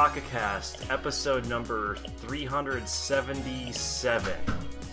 [0.00, 4.32] Hello and welcome to BakaCast, episode number 377.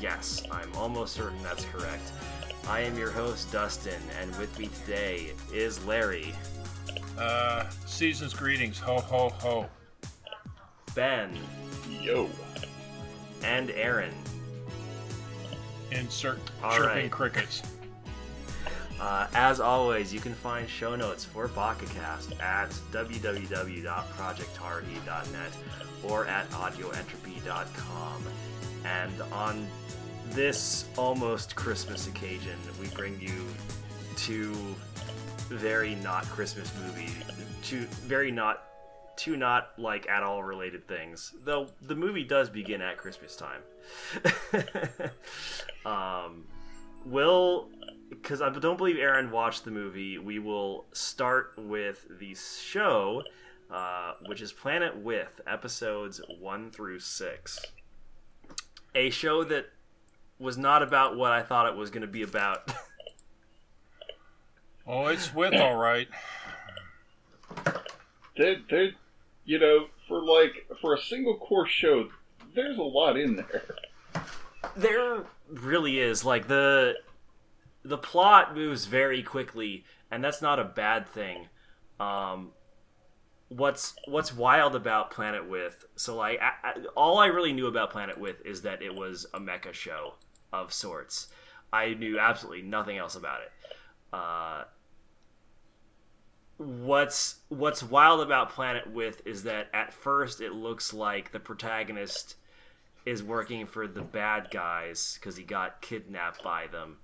[0.01, 2.11] Yes, I'm almost certain that's correct.
[2.67, 6.33] I am your host, Dustin, and with me today is Larry,
[7.17, 8.79] Uh, season's greetings.
[8.79, 9.69] Ho, ho, ho.
[10.93, 11.39] Ben,
[11.89, 12.29] Yo.
[13.43, 14.13] and Aaron.
[15.91, 17.11] Insert All chirping right.
[17.11, 17.61] crickets.
[18.99, 25.57] Uh, as always, you can find show notes for BakaCast at www.projecthardy.net
[26.03, 28.23] or at audioentropy.com.
[28.85, 29.67] And on
[30.29, 33.45] this almost Christmas occasion, we bring you
[34.15, 34.55] two
[35.49, 37.11] very not Christmas movie,
[37.61, 38.63] two very not
[39.15, 41.33] two not like at all related things.
[41.43, 43.61] Though the movie does begin at Christmas time.
[45.91, 46.45] um,
[47.05, 47.69] will
[48.21, 53.23] because I don't believe Aaron watched the movie, we will start with the show,
[53.71, 57.59] uh, which is Planet With, episodes one through six.
[58.95, 59.67] A show that
[60.39, 62.71] was not about what I thought it was going to be about.
[64.89, 66.07] Oh, it's with all right.
[68.37, 68.91] There, there,
[69.43, 72.07] you know, for like for a single course show,
[72.55, 73.63] there's a lot in there.
[74.77, 76.95] there really is like the
[77.83, 81.47] the plot moves very quickly and that's not a bad thing.
[81.99, 82.51] Um
[83.49, 87.91] what's what's wild about planet with so like I, I, all i really knew about
[87.91, 90.15] planet with is that it was a mecha show
[90.51, 91.27] of sorts.
[91.71, 93.51] I knew absolutely nothing else about it.
[94.11, 94.63] Uh
[96.57, 102.35] what's what's wild about planet with is that at first it looks like the protagonist
[103.05, 106.97] is working for the bad guys because he got kidnapped by them.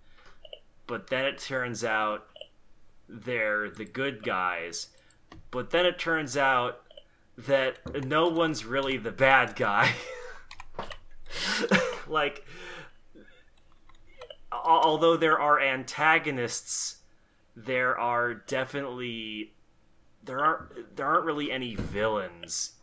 [0.87, 2.27] But then it turns out
[3.07, 4.87] they're the good guys.
[5.51, 6.81] But then it turns out
[7.37, 9.91] that no one's really the bad guy.
[12.07, 12.45] like,
[14.51, 16.97] although there are antagonists,
[17.55, 19.53] there are definitely
[20.23, 22.73] there aren't there aren't really any villains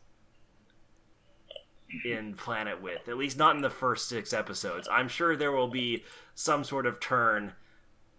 [2.04, 4.88] in Planet With, at least not in the first six episodes.
[4.90, 7.54] I'm sure there will be some sort of turn,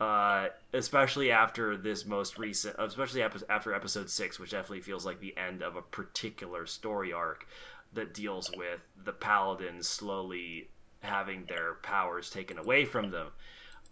[0.02, 5.38] uh, especially after this most recent, especially after episode six, which definitely feels like the
[5.38, 7.46] end of a particular story arc
[7.94, 10.70] that deals with the paladins slowly
[11.02, 13.28] having their powers taken away from them.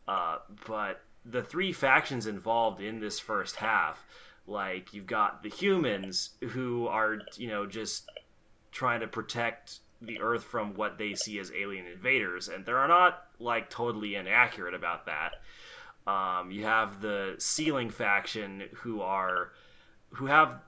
[0.07, 4.03] Uh, but the three factions involved in this first half,
[4.47, 8.09] like you've got the humans who are, you know, just
[8.71, 13.25] trying to protect the Earth from what they see as alien invaders, and they're not
[13.37, 15.33] like totally inaccurate about that.
[16.09, 19.51] Um, you have the Sealing faction who are
[20.11, 20.59] who have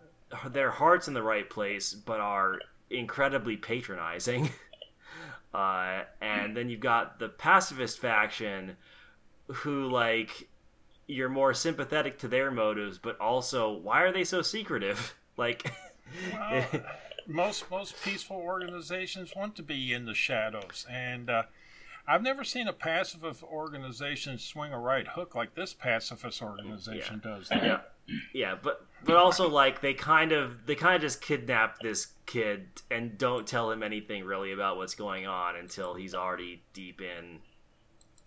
[0.49, 2.59] their hearts in the right place, but are
[2.89, 4.49] incredibly patronizing.
[5.53, 8.77] Uh, and then you've got the pacifist faction
[9.47, 10.47] who like
[11.07, 15.13] you're more sympathetic to their motives, but also why are they so secretive?
[15.37, 15.73] Like
[16.31, 16.65] Well,
[17.27, 21.43] most most peaceful organizations want to be in the shadows, and uh,
[22.07, 27.49] I've never seen a pacifist organization swing a right hook like this pacifist organization does.
[27.51, 27.81] yeah
[28.33, 32.67] yeah but but also like they kind of they kind of just kidnap this kid
[32.89, 37.39] and don't tell him anything really about what's going on until he's already deep in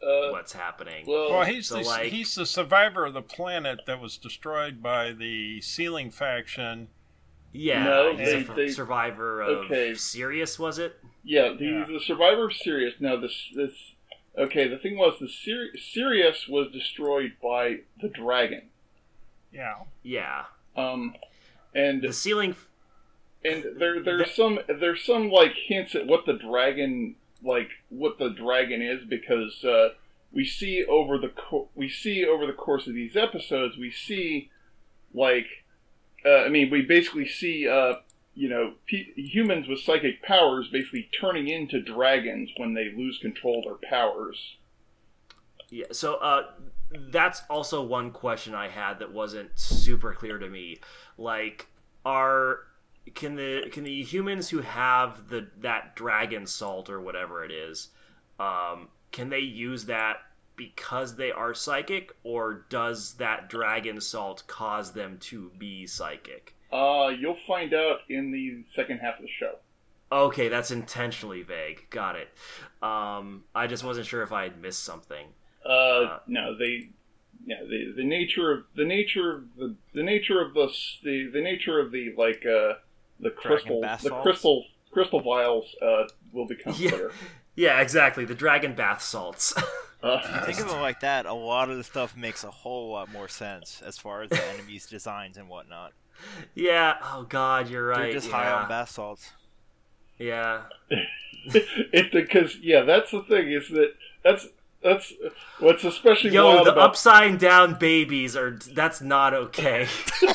[0.03, 3.81] Uh, what's happening well, Well, he's So, the like- he's the survivor of the planet
[3.87, 6.89] that was destroyed by the Sealing faction.
[7.53, 9.95] yeah No, he's they- a f- they- survivor of okay.
[9.95, 11.85] Sirius was it yeah, he's Yeah.
[11.91, 12.95] the survivor of Sirius.
[13.01, 13.73] Now, this, this,
[14.39, 18.69] okay, the thing was, the Sir- Sirius was destroyed by the dragon.
[19.53, 20.45] Yeah, yeah
[20.77, 21.15] Um,
[21.75, 22.57] and the sealing
[23.45, 28.31] and there there's some there's some like hints at what the dragon like what the
[28.31, 29.91] dragon is because uh,
[30.33, 34.51] we see over the co- we see over the course of these episodes we see
[35.13, 35.47] like
[36.27, 37.95] uh, I mean we basically see uh,
[38.35, 43.59] you know pe- humans with psychic powers basically turning into dragons when they lose control
[43.61, 44.57] of their powers.
[45.71, 46.51] Yeah, so uh,
[47.11, 50.79] that's also one question I had that wasn't super clear to me.
[51.17, 51.69] Like,
[52.05, 52.61] are
[53.15, 57.89] can the can the humans who have the that dragon salt or whatever it is,
[58.39, 60.19] um, can they use that
[60.57, 66.55] because they are psychic, or does that dragon salt cause them to be psychic?
[66.75, 69.55] Uh, you'll find out in the second half of the show.
[70.11, 71.89] Okay, that's intentionally vague.
[71.91, 72.29] Got it.
[72.83, 75.29] Um, I just wasn't sure if I had missed something.
[75.65, 76.89] Uh, no, they
[77.47, 80.73] yeah the, the nature of the nature of the the nature of the
[81.03, 82.75] the, the nature of the like uh
[83.21, 84.23] the crystal the salts?
[84.23, 86.91] crystal crystal vials uh will become Yeah.
[86.91, 87.11] clear.
[87.57, 88.25] Yeah, exactly.
[88.25, 89.55] The dragon bath salts.
[90.05, 91.25] Uh, Think of it like that.
[91.25, 94.45] A lot of the stuff makes a whole lot more sense as far as the
[94.55, 95.93] enemies' designs and whatnot.
[96.55, 96.97] yeah.
[97.03, 98.03] Oh God, you're right.
[98.03, 98.35] They're just yeah.
[98.35, 99.33] high on bath salts.
[100.19, 100.65] Yeah.
[101.47, 104.47] it because yeah, that's the thing is that that's
[104.83, 105.13] that's
[105.59, 108.59] what's especially Yo, wild the about upside down babies are.
[108.75, 109.89] That's not okay.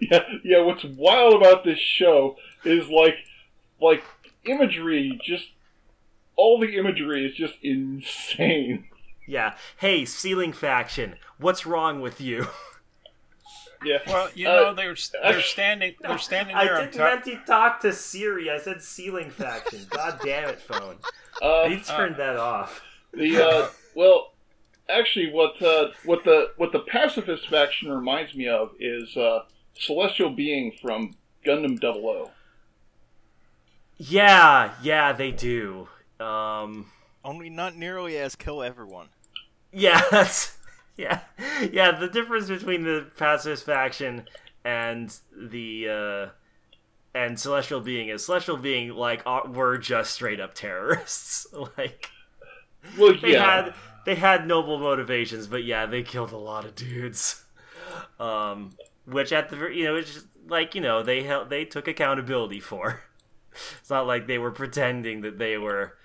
[0.00, 3.16] yeah yeah what's wild about this show is like
[3.80, 4.02] like
[4.44, 5.46] imagery just
[6.40, 8.84] all the imagery is just insane.
[9.26, 9.54] yeah.
[9.76, 11.16] Hey, sealing faction.
[11.38, 12.46] What's wrong with you?
[13.82, 13.96] Yeah.
[14.06, 17.14] Well, you Uh, know they're they're standing they're standing there I didn't top.
[17.14, 18.50] meant to talk to Siri.
[18.50, 19.86] I said sealing faction.
[19.88, 20.96] God damn it, phone.
[21.40, 22.82] Uh, You turned that off.
[23.14, 24.34] the uh, well,
[24.90, 30.28] actually, what uh, what the what the pacifist faction reminds me of is uh, celestial
[30.28, 31.14] being from
[31.46, 32.30] Gundam Double O.
[33.96, 35.88] Yeah, yeah, they do.
[36.20, 36.86] Um,
[37.24, 39.08] Only not nearly as kill everyone.
[39.72, 40.56] yeah, that's
[40.96, 41.20] yeah,
[41.72, 41.92] yeah.
[41.92, 44.26] The difference between the pacifist faction
[44.64, 46.28] and the uh,
[47.18, 51.46] and celestial being is celestial being like are, were just straight up terrorists.
[51.78, 52.10] like
[52.96, 53.74] Well, they yeah, had
[54.04, 57.44] they had noble motivations, but yeah, they killed a lot of dudes.
[58.20, 61.88] Um, which at the you know it's just like you know they held they took
[61.88, 63.02] accountability for.
[63.80, 65.98] It's not like they were pretending that they were,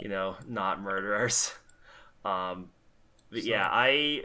[0.00, 1.52] you know, not murderers.
[2.24, 2.70] Um,
[3.30, 4.24] but yeah, I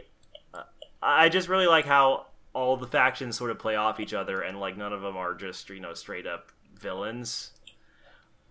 [1.00, 4.58] I just really like how all the factions sort of play off each other, and
[4.58, 7.52] like none of them are just you know straight up villains.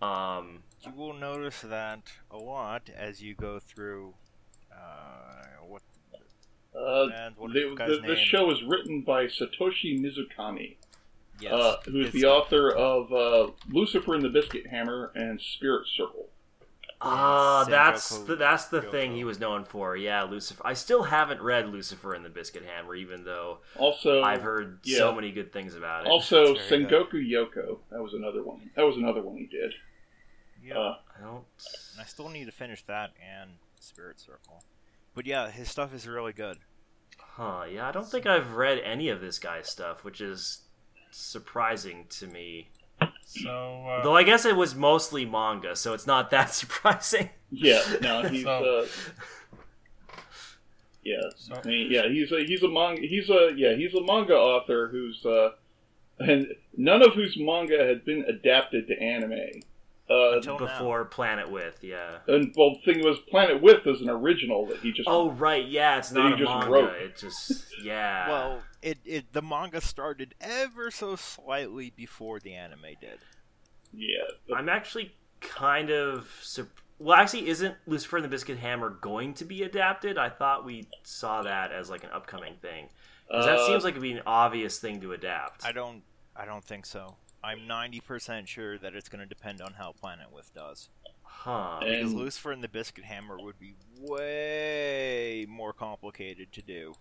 [0.00, 4.14] Um, You will notice that a lot as you go through.
[4.72, 5.82] Uh, what
[6.74, 10.76] uh, and what the, the the, show is written by Satoshi Mizukami,
[11.40, 15.86] Yes, uh, who is the author of uh, Lucifer and the Biscuit Hammer and Spirit
[15.94, 16.28] Circle.
[17.04, 19.96] Ah, that's the, that's the thing he was known for.
[19.96, 20.62] Yeah, Lucifer.
[20.64, 24.98] I still haven't read Lucifer and the Biscuit Hammer, even though Also, I've heard yeah.
[24.98, 26.10] so many good things about it.
[26.10, 27.78] also It's very Sengoku Yoko.
[27.90, 28.70] That was another one.
[28.76, 29.72] That was another one he did.
[30.62, 31.44] Yeah, Uh, I don't.
[32.00, 33.50] I still need to finish that and
[33.80, 34.62] Spirit Circle.
[35.14, 36.58] But yeah, his stuff is really good.
[37.18, 37.64] Huh?
[37.70, 40.62] Yeah, I don't think I've read any of this guy's stuff, which is
[41.10, 42.70] surprising to me.
[43.24, 43.50] So
[43.88, 47.30] uh, Though I guess it was mostly manga, so it's not that surprising.
[47.50, 48.86] Yeah, no, he's So- uh,
[51.04, 54.02] yeah, So- I mean, yeah, he's a he's a manga he's a yeah he's a
[54.02, 55.50] manga author who's uh,
[56.20, 59.62] and none of whose manga had been adapted to anime.
[60.10, 60.66] Uh, Until now.
[60.66, 62.18] Before Planet With, yeah.
[62.26, 65.66] and well, the thing was, Planet With is an original that he just Oh right,
[65.66, 66.70] yeah, it's not a just manga.
[66.70, 66.92] wrote.
[66.96, 68.28] It just yeah.
[68.28, 73.20] Well, it, it the manga started ever so slightly before the anime did.
[73.92, 74.24] yeah.
[74.48, 76.68] the- I'm actually kind of sur-
[76.98, 77.16] well.
[77.16, 80.18] Actually, isn't Lucifer and the Biscuit Hammer going to be adapted?
[80.18, 82.88] I thought we saw that as like an upcoming thing.
[83.30, 85.64] 'Cause that uh, seems like it'd be an obvious thing to adapt.
[85.64, 86.02] I don't
[86.36, 87.16] I don't think so.
[87.44, 90.88] I'm 90% sure that it's going to depend on how Planet With does.
[91.22, 91.78] Huh?
[91.82, 96.94] And- Because Lucifer and the Biscuit Hammer would be way more complicated to do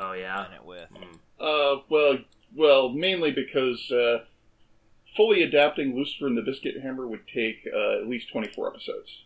[0.00, 0.36] Oh yeah.
[0.44, 0.88] Planet With.
[0.94, 1.14] Hmm.
[1.40, 2.18] Uh, well,
[2.54, 4.18] well, mainly because uh,
[5.16, 9.24] fully adapting Lucifer and the Biscuit Hammer would take uh, at least twenty four episodes.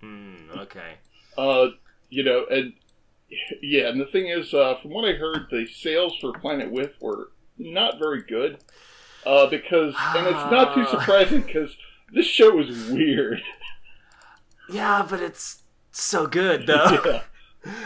[0.00, 0.50] Hmm.
[0.56, 0.94] Okay.
[1.38, 1.68] Uh,
[2.10, 2.72] you know, and
[3.62, 6.92] yeah, and the thing is, uh, from what I heard, the sales for Planet With
[7.00, 8.58] were not very good.
[9.26, 10.90] Uh, because, and it's not too Ah.
[10.90, 11.74] surprising because
[12.12, 13.42] this show is weird.
[14.68, 16.98] Yeah, but it's so good though.
[17.04, 17.22] yeah.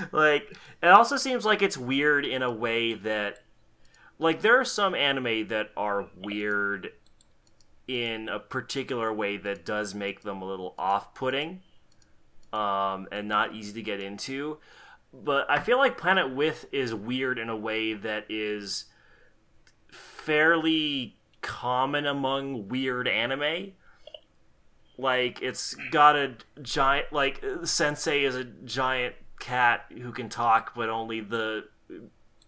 [0.12, 3.40] like it also seems like it's weird in a way that
[4.20, 6.90] like there are some anime that are weird
[7.88, 11.62] in a particular way that does make them a little off-putting
[12.52, 14.58] um, and not easy to get into
[15.12, 18.84] but i feel like planet with is weird in a way that is
[19.90, 23.72] fairly common among weird anime.
[24.96, 30.88] Like it's got a giant like sensei is a giant cat who can talk but
[30.88, 31.64] only the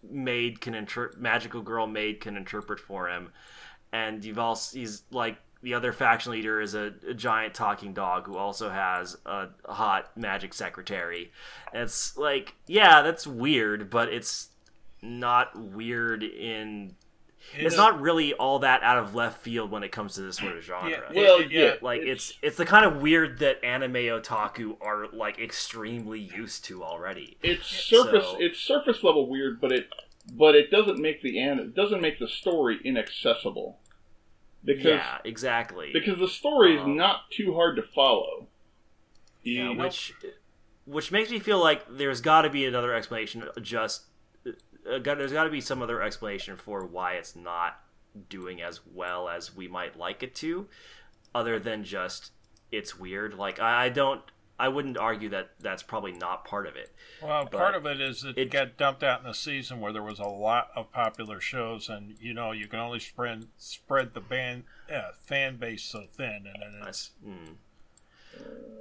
[0.09, 3.31] maid can inter- magical girl maid can interpret for him.
[3.93, 8.25] And you've also he's like the other faction leader is a, a giant talking dog
[8.25, 11.31] who also has a hot magic secretary.
[11.73, 14.49] It's like yeah that's weird but it's
[15.01, 16.95] not weird in
[17.57, 20.55] it's not really all that out of left field when it comes to this sort
[20.55, 20.89] of genre.
[20.91, 25.07] Yeah, Well, it- yeah, like it's it's the kind of weird that anime otaku are
[25.13, 27.37] like extremely used to already.
[27.43, 29.89] it's surface So- it's surface level weird, but it
[30.33, 33.79] but it doesn't make the an it doesn't make the story inaccessible
[34.63, 35.89] because yeah, exactly.
[35.91, 38.47] because the story is Um, not too hard to follow.
[39.43, 40.13] yeah, You- which
[40.85, 43.43] which makes me feel like there's got to be another explanation.
[43.61, 44.10] Just got,
[44.83, 47.79] there's got to be some other explanation for why it's not
[48.29, 50.67] doing as well as we might like it to,
[51.33, 52.31] other than just
[52.71, 53.33] it's weird.
[53.33, 54.21] Like I, I don't.
[54.59, 56.93] I wouldn't argue that that's probably not part of it.
[57.19, 59.91] Well, But part of it is it, it- got dumped out in a season where
[59.91, 64.13] there was a lot of popular shows, and you know you can only spread spread
[64.13, 67.55] the band uh, fan base so thin, and then it's Mm.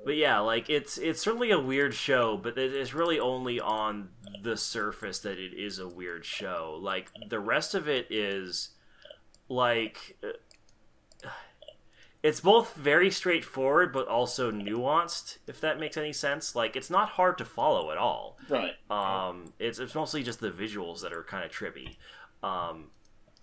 [0.05, 4.09] But yeah, like it's it's certainly a weird show, but it's really only on
[4.43, 6.79] the surface that it is a weird show.
[6.81, 8.71] Like the rest of it is
[9.49, 11.29] like uh,
[12.23, 16.55] it's both very straightforward but also nuanced, if that makes any sense.
[16.55, 18.39] Like it's not hard to follow at all.
[18.49, 18.73] right.
[18.91, 21.97] Um, it's it's mostly just the visuals that are kind of trippy.
[22.43, 22.87] Um,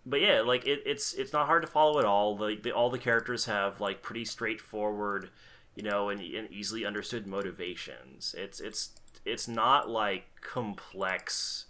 [0.06, 2.38] but yeah, like it, it's it's not hard to follow at all.
[2.38, 5.30] Like the, all the characters have like pretty straightforward,
[5.78, 8.34] you know, and, and easily understood motivations.
[8.36, 8.90] It's it's
[9.24, 11.66] it's not like complex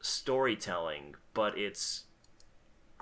[0.00, 2.04] storytelling, but it's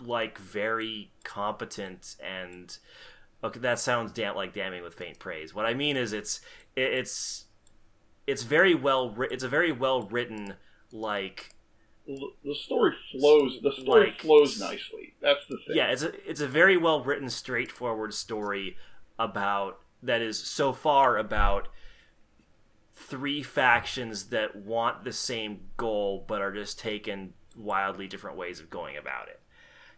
[0.03, 2.77] like very competent and
[3.45, 3.61] okay.
[3.61, 5.55] That sounds da- like damning with faint praise.
[5.55, 6.41] What I mean is it's
[6.75, 7.45] it, it's
[8.27, 10.55] it's very well it's a very well written
[10.93, 11.51] like
[12.07, 13.61] The story flows.
[13.63, 15.15] The story Like- flows nicely.
[15.23, 15.77] That's the thing.
[15.77, 18.77] yeah it's a it's a very well written straightforward story
[19.19, 21.69] about that is so far about
[22.95, 28.71] three factions that want the same goal but are just taken wildly different ways of
[28.71, 29.41] going about it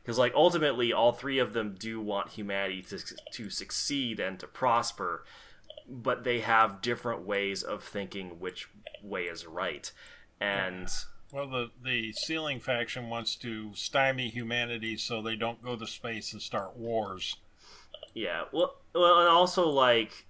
[0.03, 2.99] because like ultimately all three of them do want humanity to,
[3.33, 5.25] to succeed and to prosper
[5.89, 8.69] but they have different ways of thinking which
[9.03, 9.93] way is right
[10.41, 10.89] and
[11.33, 16.33] well the the sealing faction wants to stymie humanity so they don't go to space
[16.33, 17.37] and start wars.
[18.15, 18.45] Yeah.
[18.53, 20.27] Well, well, and also like,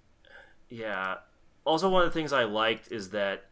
[0.68, 1.16] yeah.
[1.64, 3.44] Also, one of the things I liked is that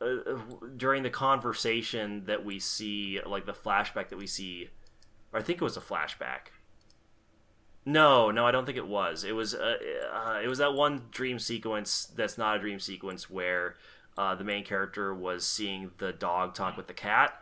[0.00, 0.38] uh,
[0.76, 4.70] during the conversation that we see, like the flashback that we see,
[5.32, 6.52] or I think it was a flashback.
[7.84, 9.24] No, no, I don't think it was.
[9.24, 9.76] It was uh,
[10.12, 13.76] uh, it was that one dream sequence that's not a dream sequence where
[14.18, 17.32] uh, the main character was seeing the dog talk with the cat.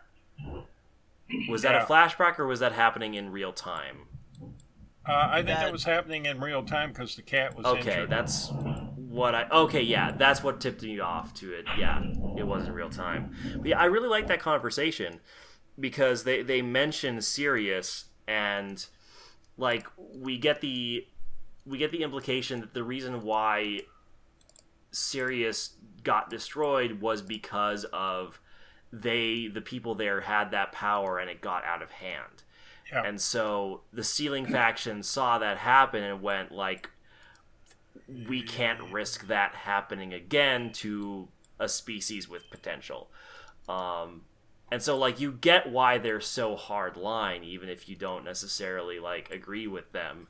[1.48, 4.06] Was that a flashback or was that happening in real time?
[5.08, 7.92] Uh, I think That- that was happening in real time because the cat was Okay,
[7.92, 8.10] injured.
[8.10, 8.50] that's
[8.96, 9.48] what I.
[9.50, 11.64] Okay, yeah, that's what tipped me off to it.
[11.78, 12.02] Yeah,
[12.36, 13.34] it was in real time.
[13.56, 15.20] But yeah, I really like that conversation
[15.78, 18.84] because they they mention Sirius and
[19.56, 21.06] like we get the
[21.64, 23.82] we get the implication that the reason why
[24.90, 28.40] Sirius got destroyed was because of
[28.92, 32.42] they the people there had that power and it got out of hand.
[32.92, 33.02] Yeah.
[33.04, 36.90] And so the sealing faction saw that happen and went like
[38.28, 41.28] we can't risk that happening again to
[41.58, 43.10] a species with potential.
[43.68, 44.22] Um
[44.70, 48.98] and so like you get why they're so hard line even if you don't necessarily
[48.98, 50.26] like agree with them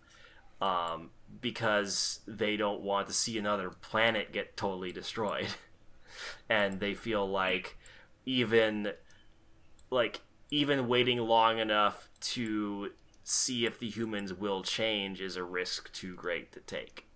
[0.61, 1.11] um
[1.41, 5.49] because they don't want to see another planet get totally destroyed.
[6.49, 7.77] and they feel like
[8.25, 8.93] even
[9.91, 12.91] like even waiting long enough to
[13.25, 17.07] see if the humans will change is a risk too great to take.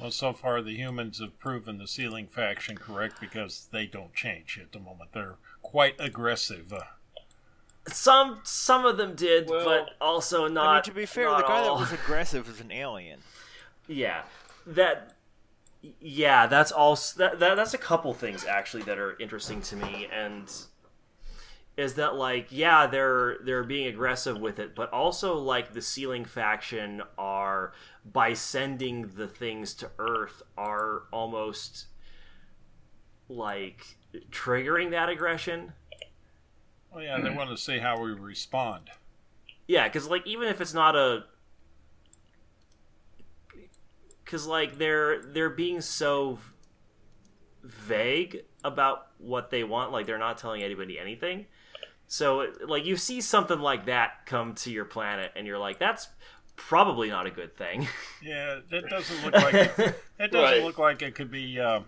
[0.00, 4.58] Well, so far the humans have proven the sealing faction correct because they don't change
[4.60, 5.10] at the moment.
[5.12, 6.72] They're quite aggressive.
[6.72, 6.82] Uh,
[7.88, 10.66] Some some of them did, Well, but also not.
[10.68, 11.76] I mean, to be fair, the not guy all.
[11.76, 13.20] that was aggressive was an alien.
[13.86, 14.22] Yeah,
[14.66, 15.14] that.
[16.00, 17.54] Yeah, that's also that, that.
[17.56, 20.52] That's a couple things actually that are interesting to me, and
[21.78, 26.24] is that like yeah they're they're being aggressive with it, but also like the sealing
[26.24, 27.72] faction are
[28.04, 31.86] by sending the things to Earth are almost
[33.28, 33.96] like
[34.30, 35.72] triggering that aggression.
[36.92, 38.90] oh yeah, they want to see how we respond.
[39.68, 41.26] Yeah, because like even if it's not a,
[44.24, 46.40] because like they're they're being so
[47.62, 51.46] vague about what they want, like they're not telling anybody anything.
[52.08, 56.08] So like you see something like that come to your planet, and you're like, that's
[56.56, 57.86] probably not a good thing.
[58.22, 59.70] Yeah, that doesn't look like it,
[60.18, 60.62] it doesn't Right.
[60.64, 61.80] look like it could be uh,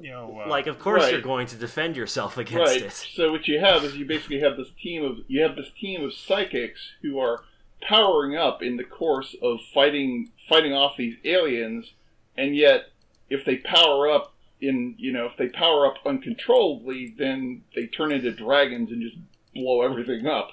[0.00, 1.12] you know, uh, like of course Right.
[1.12, 2.82] you're going to defend yourself against right.
[2.82, 2.92] it.
[2.92, 6.02] So what you have is you basically have this team of you have this team
[6.04, 7.44] of psychics who are
[7.82, 11.92] powering up in the course of fighting fighting off these aliens,
[12.36, 12.86] and yet
[13.28, 18.10] if they power up in you know if they power up uncontrollably, then they turn
[18.10, 19.16] into dragons and just
[19.56, 20.50] blow everything up.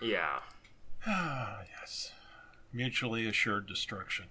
[0.00, 0.40] Yeah.
[1.06, 2.12] ah, yes,
[2.72, 4.26] mutually assured destruction.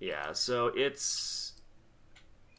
[0.00, 1.52] Yeah, so it's.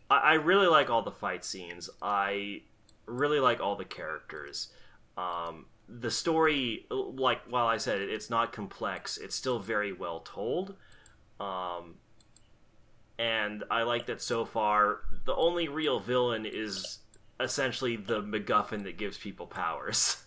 [0.09, 1.89] I, I really like all the fight scenes.
[2.01, 2.61] I
[3.05, 4.69] really like all the characters.
[5.17, 9.17] Um, the story, like while I said it, it's not complex.
[9.17, 10.75] It's still very well told.
[11.39, 11.95] Um,
[13.17, 14.99] and I like that so far.
[15.25, 16.99] The only real villain is
[17.39, 20.23] essentially the MacGuffin that gives people powers.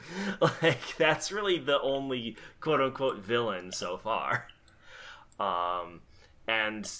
[0.62, 4.48] like that's really the only quote unquote villain so far.
[5.38, 6.00] Um,
[6.46, 6.90] and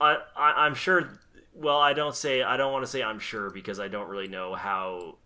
[0.00, 1.20] I, I I'm sure.
[1.54, 4.28] Well, I don't say I don't want to say I'm sure because I don't really
[4.28, 5.16] know how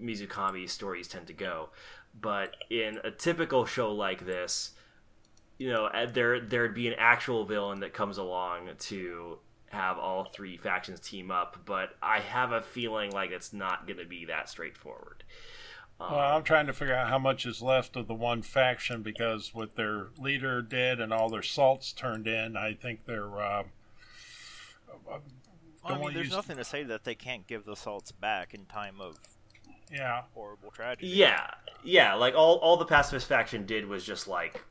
[0.00, 1.70] Mizukami stories tend to go.
[2.18, 4.72] But in a typical show like this,
[5.58, 9.38] you know, uh, there there'd be an actual villain that comes along to
[9.70, 11.58] have all three factions team up.
[11.64, 15.24] But I have a feeling like it's not going to be that straightforward.
[16.00, 19.02] Um, Well, I'm trying to figure out how much is left of the one faction
[19.02, 23.40] because with their leader dead and all their salts turned in, I think they're.
[23.42, 23.64] Uh,
[25.06, 25.22] Well,
[25.84, 28.66] I mean, there's use- nothing to say that they can't give the salts back in
[28.66, 29.16] time of
[29.92, 31.08] yeah, horrible tragedy.
[31.08, 31.50] Yeah,
[31.82, 32.14] yeah.
[32.14, 34.62] Like all all the pacifist faction did was just like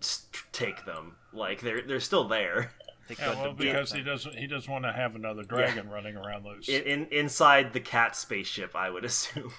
[0.00, 1.16] s- take them.
[1.32, 3.34] Like they're they're still there They yeah.
[3.34, 6.68] Well, because he doesn't he doesn't want to have another dragon running around loose.
[6.68, 8.74] in, in inside the cat spaceship.
[8.74, 9.52] I would assume.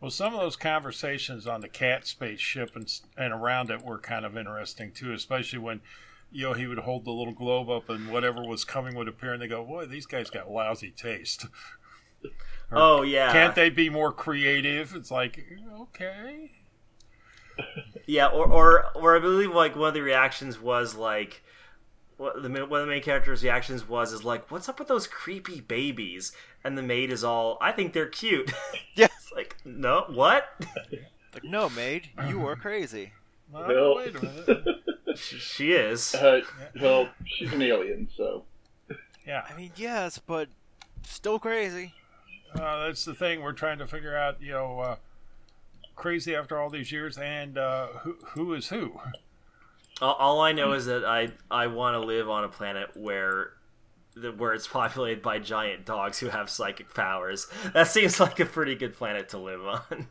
[0.00, 4.24] Well, some of those conversations on the cat spaceship and and around it were kind
[4.24, 5.80] of interesting too, especially when
[6.30, 9.32] you know he would hold the little globe up and whatever was coming would appear,
[9.32, 11.46] and they go, "Boy, these guys got lousy taste.
[12.70, 15.42] Oh yeah, Can't they be more creative?" It's like,
[15.80, 16.50] okay,
[18.06, 21.42] Yeah, or, or or I believe like one of the reactions was like.
[22.18, 25.06] What the one of the main characters' reactions was is like, "What's up with those
[25.06, 28.52] creepy babies?" And the maid is all, "I think they're cute."
[28.94, 29.06] Yeah.
[29.16, 30.44] it's like, no, what?
[31.34, 33.12] Like, no, maid, you are crazy.
[33.52, 34.66] well, Well, wait a minute,
[35.16, 36.14] she, she is.
[36.14, 36.40] uh,
[36.80, 38.44] well, she's an alien, so
[39.26, 39.44] yeah.
[39.48, 40.48] I mean, yes, but
[41.04, 41.94] still crazy.
[42.54, 44.40] Uh, that's the thing we're trying to figure out.
[44.42, 44.96] You know, uh,
[45.94, 48.98] crazy after all these years, and uh, who who is who?
[50.00, 53.52] All, all I know is that I I want to live on a planet where
[54.14, 57.46] the, where it's populated by giant dogs who have psychic powers.
[57.74, 60.08] That seems like a pretty good planet to live on.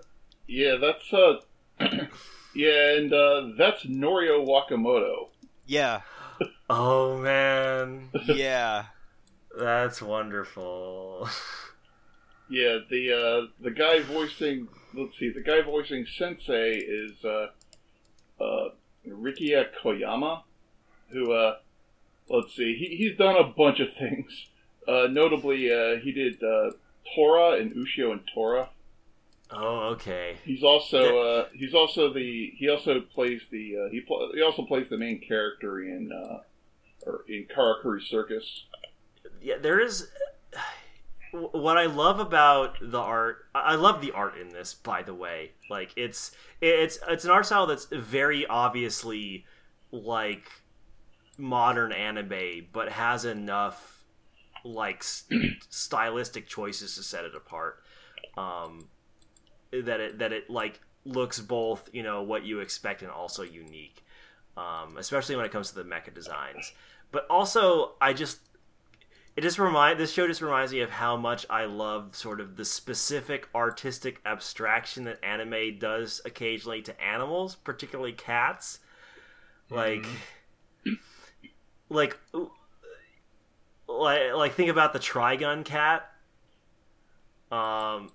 [0.47, 1.39] yeah, that's uh,
[2.55, 5.29] yeah, and uh, that's Norio Wakamoto.
[5.65, 6.01] Yeah,
[6.69, 8.85] Oh man, yeah.
[9.57, 11.29] that's wonderful.
[12.49, 17.47] Yeah, the uh, the guy voicing let's see, the guy voicing Sensei is uh,
[18.41, 18.69] uh,
[19.11, 20.41] Rikiya Koyama,
[21.09, 21.57] who uh,
[22.29, 24.47] let's see, he, he's done a bunch of things.
[24.87, 26.71] Uh, notably, uh, he did uh,
[27.13, 28.69] Tora and Ushio and Tora.
[29.49, 30.37] Oh okay.
[30.43, 34.63] He's also uh, he's also the he also plays the uh, he pl- he also
[34.63, 36.39] plays the main character in uh,
[37.05, 38.65] or in Karakuri Circus.
[39.41, 40.09] Yeah, there is.
[41.31, 44.73] What I love about the art, I love the art in this.
[44.73, 49.45] By the way, like it's it's it's an art style that's very obviously
[49.91, 50.49] like
[51.37, 54.03] modern anime, but has enough
[54.63, 57.83] like st- stylistic choices to set it apart.
[58.37, 58.87] Um,
[59.71, 64.03] that it that it like looks both you know what you expect and also unique,
[64.55, 66.71] um, especially when it comes to the mecha designs.
[67.11, 68.39] But also, I just
[69.37, 72.55] it just remind this show just reminds me of how much I love sort of
[72.55, 78.79] the specific artistic abstraction that anime does occasionally to animals, particularly cats.
[79.69, 80.07] Like,
[81.87, 82.19] like,
[83.87, 86.09] like, like think about the Trigun cat.
[87.51, 88.09] Um,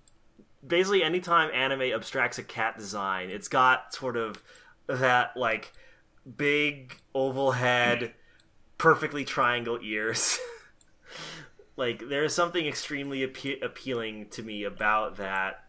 [0.66, 4.42] basically, anytime anime abstracts a cat design, it's got sort of
[4.88, 5.72] that like
[6.36, 8.14] big oval head,
[8.76, 10.40] perfectly triangle ears.
[11.76, 15.64] like there is something extremely appe- appealing to me about that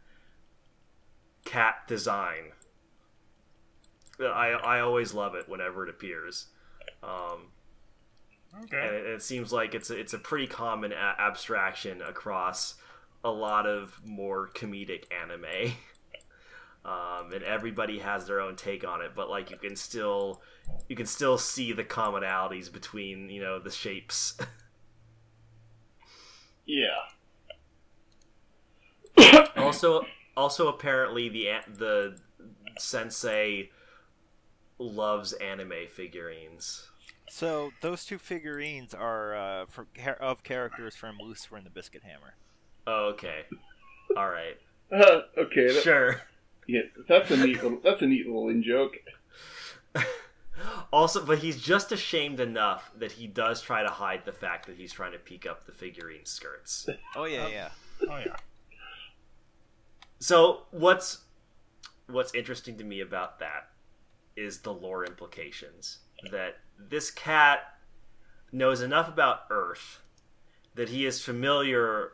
[1.46, 2.52] cat design.
[4.20, 6.48] I I always love it whenever it appears.
[7.02, 7.52] Um,
[8.54, 12.76] and it, it seems like it's a, it's a pretty common a- abstraction across
[13.24, 15.74] a lot of more comedic anime.
[16.86, 19.12] um, and everybody has their own take on it.
[19.16, 20.42] But like you can still
[20.88, 24.38] you can still see the commonalities between you know the shapes.
[26.66, 26.98] Yeah.
[29.58, 32.18] also, also apparently the the
[32.78, 33.70] sensei
[34.80, 36.88] loves anime figurines.
[37.30, 39.88] So those two figurines are uh, for,
[40.20, 42.36] of characters from Lucifer and the Biscuit Hammer.
[42.86, 43.46] Oh, okay.
[44.16, 44.58] All right.
[44.92, 45.74] Uh, okay.
[45.74, 46.22] That, Sure.
[46.68, 47.80] Yeah, that's a neat little.
[47.84, 48.96] That's a neat little in joke.
[50.92, 54.76] Also, but he's just ashamed enough that he does try to hide the fact that
[54.76, 56.88] he's trying to peek up the figurine skirts.
[57.16, 57.70] Oh yeah, yeah.
[58.10, 58.36] Oh yeah.
[60.20, 61.20] So what's
[62.08, 63.70] what's interesting to me about that
[64.36, 66.00] is the lore implications.
[66.32, 67.60] That this cat
[68.52, 70.00] knows enough about Earth
[70.76, 72.14] that he is familiar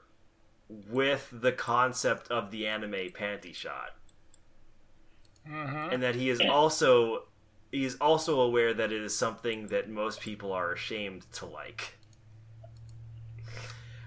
[0.69, 3.95] with the concept of the anime panty shot.
[5.49, 5.93] Mm-hmm.
[5.93, 7.23] And that he is also
[7.71, 11.97] he is also aware that it is something that most people are ashamed to like.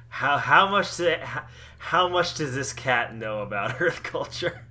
[0.09, 1.44] How how much do, how,
[1.79, 4.66] how much does this cat know about Earth culture?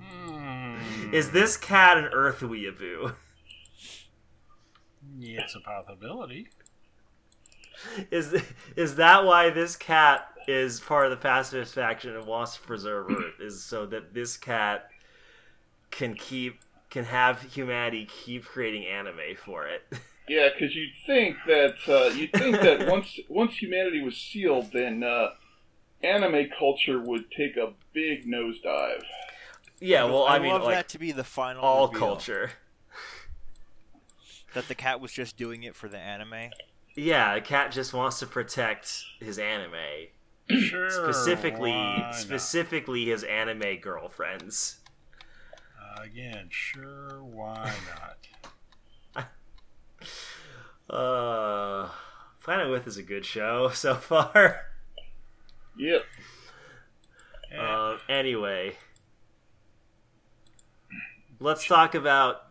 [0.00, 1.12] Mm.
[1.12, 3.14] Is this cat an Earth weeaboo?
[5.18, 6.48] Yeah, it's a possibility.
[8.10, 8.34] Is
[8.76, 13.10] is that why this cat is part of the pacifist faction and wants to preserve
[13.10, 13.40] Earth?
[13.40, 14.90] Is so that this cat
[15.90, 16.60] can keep
[16.94, 19.82] can have humanity keep creating anime for it?
[20.26, 25.02] Yeah, because you'd think that uh, you'd think that once once humanity was sealed, then
[25.02, 25.32] uh,
[26.02, 29.02] anime culture would take a big nosedive.
[29.80, 32.52] yeah, well, I, I mean, love like that to be the final all reveal, culture.
[34.54, 36.48] That the cat was just doing it for the anime.
[36.96, 40.08] Yeah, the cat just wants to protect his anime,
[40.58, 40.88] Sure.
[40.88, 44.78] specifically specifically his anime girlfriends.
[46.02, 47.72] Again, sure, why
[49.14, 49.26] not?
[50.90, 51.88] Uh,
[52.42, 54.66] Planet With is a good show so far.
[55.78, 56.02] Yep.
[57.50, 57.62] Yeah.
[57.62, 58.76] Uh, anyway,
[61.40, 62.42] let's talk about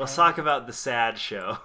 [0.00, 1.58] let's talk about the sad show.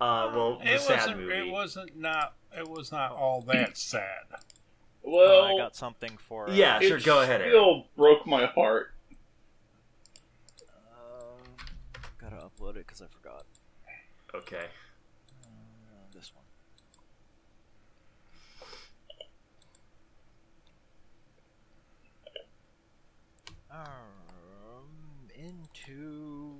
[0.00, 1.18] Uh, well, the it sad wasn't.
[1.20, 1.34] movie.
[1.34, 2.34] It wasn't not.
[2.56, 4.02] It was not all that sad.
[5.02, 6.50] Well, Uh, I got something for.
[6.50, 6.98] Uh, Yeah, sure.
[7.00, 7.40] Go ahead.
[7.40, 8.92] It Still broke my heart.
[10.60, 11.36] Uh,
[12.72, 13.44] gotta it because I forgot.
[14.34, 14.66] Okay.
[15.44, 16.44] Uh, this one.
[23.70, 26.56] Um, into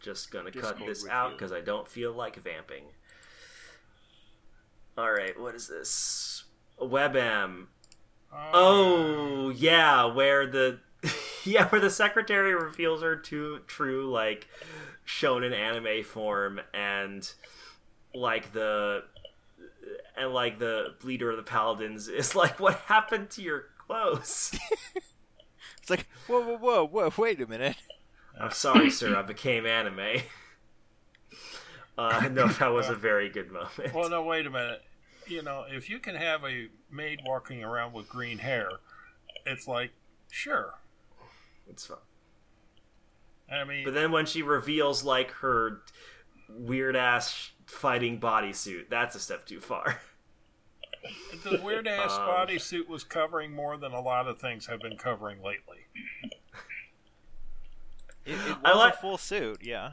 [0.00, 2.84] Just gonna cut this out because I don't feel like vamping.
[4.98, 6.44] All right, what is this?
[6.78, 7.66] WebM.
[8.52, 10.80] Oh yeah, where the
[11.44, 14.48] yeah where the secretary reveals her to true like
[15.06, 17.32] shonen anime form and
[18.14, 19.02] like the
[20.16, 24.56] and like the leader of the paladins is like what happened to your clothes
[25.80, 27.76] it's like whoa whoa whoa whoa wait a minute.
[28.40, 30.22] i'm sorry sir i became anime
[31.98, 34.82] uh no that was a very good moment Well, no, wait a minute.
[35.26, 38.68] You know, if you can have a maid walking around with green hair,
[39.46, 39.92] it's like,
[40.30, 40.74] sure.
[41.68, 41.98] it's fun
[43.50, 45.82] I mean, but then when she reveals like her
[46.48, 50.00] weird ass fighting bodysuit that's a step too far
[51.44, 54.96] the weird ass Um, bodysuit was covering more than a lot of things have been
[54.96, 55.78] covering lately.
[58.26, 59.92] It, it was I like- a full suit, yeah.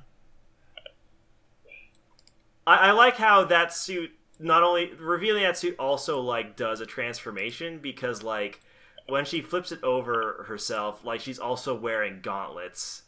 [2.66, 6.86] I, I like how that suit not only revealing that suit also like does a
[6.86, 8.60] transformation because like
[9.08, 13.04] when she flips it over herself, like she's also wearing gauntlets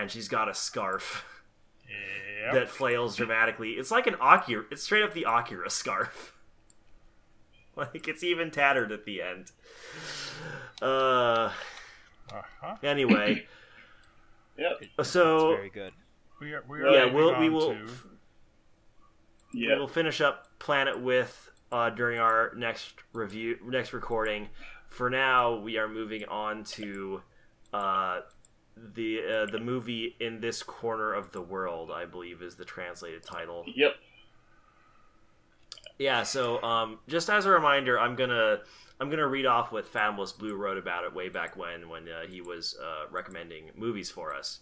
[0.00, 1.24] and she's got a scarf
[2.44, 2.54] Yep.
[2.54, 3.72] that flails dramatically.
[3.72, 4.64] It's like an Akira.
[4.70, 6.34] It's straight up the Akira scarf.
[7.76, 9.52] Like it's even tattered at the end.
[10.82, 11.52] Uh.
[12.32, 12.74] uh-huh.
[12.82, 13.46] Anyway,
[14.58, 15.06] Yep.
[15.06, 15.92] so It's very good.
[16.40, 17.88] We are, we are yeah, we'll we will to-
[19.54, 24.48] We will finish up Planet with uh, during our next review, next recording.
[24.88, 27.22] For now, we are moving on to
[27.72, 28.20] uh,
[28.94, 31.90] the uh, the movie in this corner of the world.
[31.90, 33.64] I believe is the translated title.
[33.74, 33.92] Yep.
[35.98, 36.22] Yeah.
[36.22, 38.60] So, um, just as a reminder, I'm gonna
[39.00, 42.26] I'm gonna read off what Fabulous Blue wrote about it way back when when uh,
[42.28, 44.60] he was uh, recommending movies for us.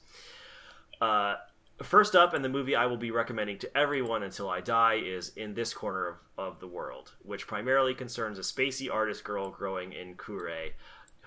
[1.00, 1.37] Uh,
[1.83, 5.33] first up, and the movie I will be recommending to everyone until I die is
[5.37, 9.92] In This Corner of, of the World, which primarily concerns a spacey artist girl growing
[9.92, 10.70] in Kure,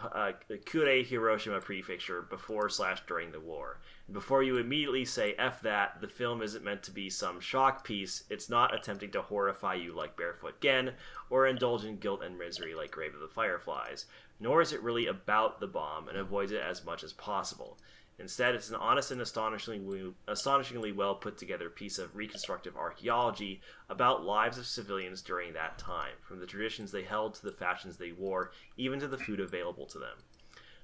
[0.03, 0.31] uh,
[0.65, 3.79] Kure Hiroshima Prefecture before slash during the war.
[4.11, 8.23] Before you immediately say F that, the film isn't meant to be some shock piece.
[8.29, 10.93] It's not attempting to horrify you like Barefoot Gen,
[11.29, 14.05] or indulge in guilt and misery like Grave of the Fireflies.
[14.39, 17.77] Nor is it really about the bomb and avoids it as much as possible.
[18.19, 24.57] Instead, it's an honest and astonishingly, well put together piece of reconstructive archaeology about lives
[24.57, 28.51] of civilians during that time, from the traditions they held to the fashions they wore,
[28.75, 30.17] even to the food available to them.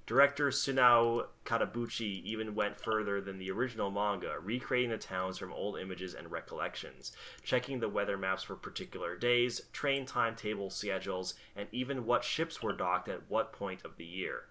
[0.08, 5.80] Director Sunao Katabuchi even went further than the original manga, recreating the towns from old
[5.80, 7.12] images and recollections,
[7.44, 12.72] checking the weather maps for particular days, train timetable schedules, and even what ships were
[12.72, 14.44] docked at what point of the year.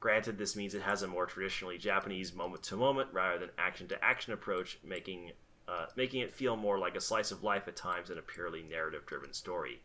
[0.00, 3.86] Granted, this means it has a more traditionally Japanese moment to moment rather than action
[3.88, 5.32] to action approach, making
[5.68, 8.62] uh, making it feel more like a slice of life at times than a purely
[8.62, 9.82] narrative driven story.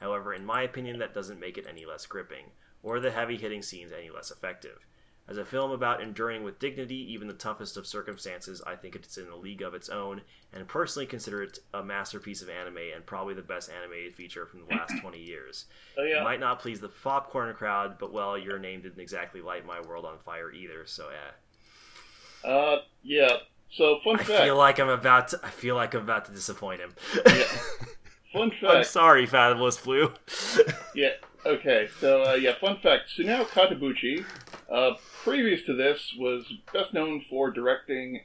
[0.00, 2.52] However, in my opinion, that doesn't make it any less gripping,
[2.82, 4.86] or the heavy hitting scenes any less effective.
[5.28, 9.18] As a film about enduring with dignity even the toughest of circumstances, I think it's
[9.18, 10.20] in a league of its own,
[10.52, 14.60] and personally consider it a masterpiece of anime and probably the best animated feature from
[14.60, 15.64] the last 20 years.
[15.98, 16.20] Oh yeah.
[16.20, 19.80] It might not please the popcorn crowd, but well, your name didn't exactly light my
[19.80, 22.48] world on fire either, so yeah.
[22.48, 23.38] Uh, yeah.
[23.72, 24.44] So fun I fact.
[24.44, 25.40] feel like I'm about to.
[25.42, 26.92] I feel like I'm about to disappoint him.
[27.26, 27.42] Yeah.
[28.32, 28.86] Fun I'm fact.
[28.88, 30.12] sorry, Fathomless Flu.
[30.94, 31.10] Yeah.
[31.44, 31.88] Okay.
[32.00, 32.54] So uh, yeah.
[32.60, 33.10] Fun fact.
[33.16, 34.24] Sunao Katabuchi,
[34.72, 38.22] uh, previous to this, was best known for directing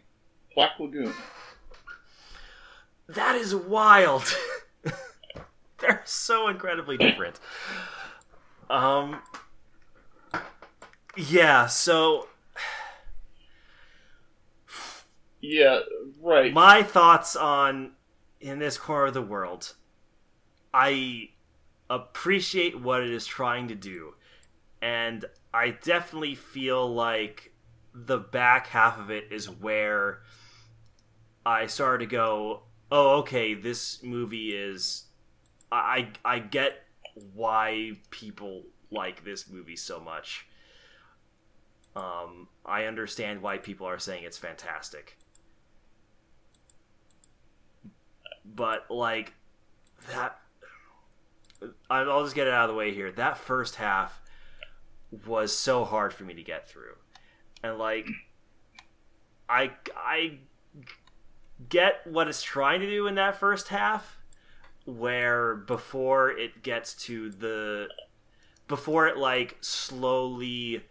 [0.56, 1.14] Black Lagoon.
[3.08, 4.24] that is wild.
[5.80, 7.40] They're so incredibly different.
[8.70, 9.20] Um.
[11.18, 11.68] Yeah.
[11.68, 12.28] So
[15.42, 15.80] Yeah.
[16.22, 16.54] Right.
[16.54, 17.94] my thoughts on
[18.40, 19.74] in this corner of the world
[20.74, 21.30] i
[21.90, 24.14] appreciate what it is trying to do
[24.82, 27.54] and i definitely feel like
[27.94, 30.22] the back half of it is where
[31.46, 35.06] i started to go oh okay this movie is
[35.72, 36.84] i i get
[37.34, 40.48] why people like this movie so much
[41.96, 45.18] um i understand why people are saying it's fantastic
[48.46, 49.34] but like
[50.10, 50.42] that
[51.90, 53.12] I'll just get it out of the way here.
[53.12, 54.21] That first half
[55.26, 56.96] was so hard for me to get through.
[57.64, 58.08] And like
[59.50, 60.40] I I
[61.70, 64.18] get what it's trying to do in that first half
[64.86, 67.88] where before it gets to the
[68.68, 70.84] before it like slowly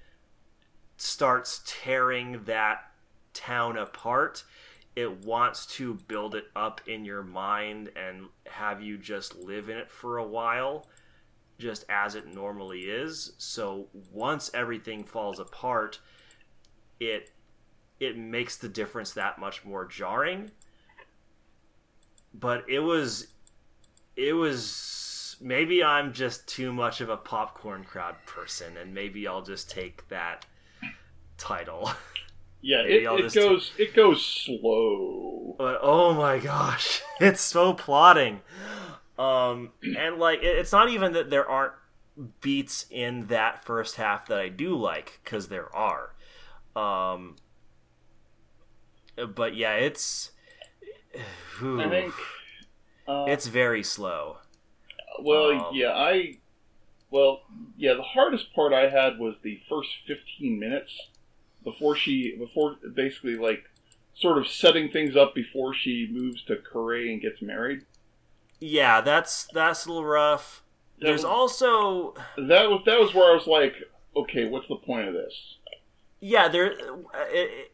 [0.97, 2.93] starts tearing that
[3.33, 4.45] town apart
[4.95, 9.77] it wants to build it up in your mind and have you just live in
[9.77, 10.87] it for a while
[11.61, 16.01] just as it normally is so once everything falls apart
[16.99, 17.31] it
[18.01, 20.51] it makes the difference that much more jarring
[22.33, 23.29] but it was
[24.17, 29.43] it was maybe i'm just too much of a popcorn crowd person and maybe i'll
[29.43, 30.47] just take that
[31.39, 31.91] title
[32.61, 32.83] yeah.
[32.83, 33.73] It, it goes.
[33.79, 35.55] It goes slow.
[35.59, 38.41] but oh my gosh it's so plotting
[39.21, 41.75] um and like it, it's not even that there aren't
[42.41, 46.15] beats in that first half that i do like because there are
[46.77, 47.37] um
[49.35, 50.33] but yeah it's
[51.63, 52.15] I think.
[53.09, 54.39] Uh, it's very slow
[55.21, 56.39] Well, Um, yeah, I.
[57.11, 57.43] Well,
[57.77, 60.93] yeah, the hardest part I had was the first 15 minutes
[61.65, 63.65] before she, before basically like
[64.15, 67.85] sort of setting things up before she moves to Kure and gets married.
[68.61, 70.63] Yeah that's that's a little rough.
[71.01, 73.75] That there's was- also That was that was where I was like,
[74.17, 75.57] okay, what's the point of this?
[76.23, 76.75] yeah there
[77.33, 77.73] it,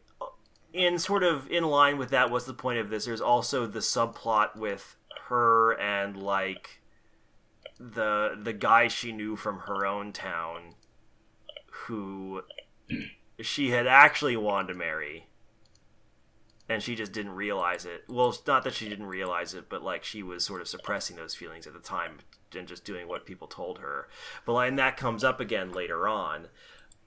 [0.71, 3.05] in sort of in line with that what's the point of this?
[3.05, 4.95] There's also the subplot with
[5.27, 6.81] her and like
[7.79, 10.73] the the guy she knew from her own town
[11.85, 12.41] who
[13.41, 15.26] she had actually wanted to marry
[16.69, 18.03] and she just didn't realize it.
[18.07, 21.35] Well not that she didn't realize it but like she was sort of suppressing those
[21.35, 22.19] feelings at the time
[22.55, 24.07] and just doing what people told her.
[24.45, 26.47] But like and that comes up again later on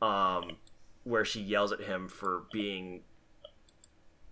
[0.02, 0.56] um
[1.04, 3.02] where she yells at him for being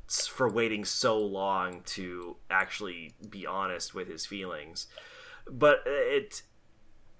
[0.08, 4.86] for waiting so long to actually be honest with his feelings.
[5.50, 6.42] But it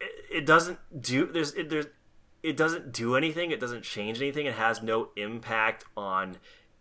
[0.01, 1.87] it, it doesn't do there's it, there's
[2.43, 3.51] it doesn't do anything.
[3.51, 4.47] It doesn't change anything.
[4.47, 6.37] It has no impact on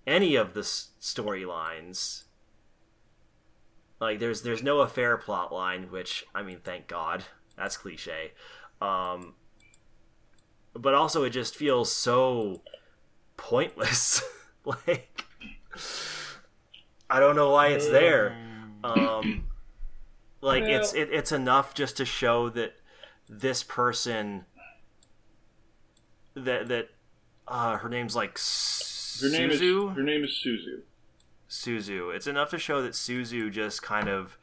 [0.07, 2.23] any of the s- storylines
[3.99, 8.31] like there's there's no affair plot line which i mean thank god that's cliche
[8.81, 9.35] um
[10.73, 12.61] but also it just feels so
[13.37, 14.21] pointless.
[14.65, 15.25] like
[17.09, 18.37] I don't know why it's there.
[18.83, 19.45] Um,
[20.41, 22.75] like it's it, it's enough just to show that
[23.29, 24.45] this person
[26.35, 26.89] that that
[27.47, 28.37] uh, her name's like
[29.21, 29.91] Her name Suzu.
[29.91, 30.81] is her name is Suzu.
[31.49, 32.15] Suzu.
[32.15, 34.37] It's enough to show that Suzu just kind of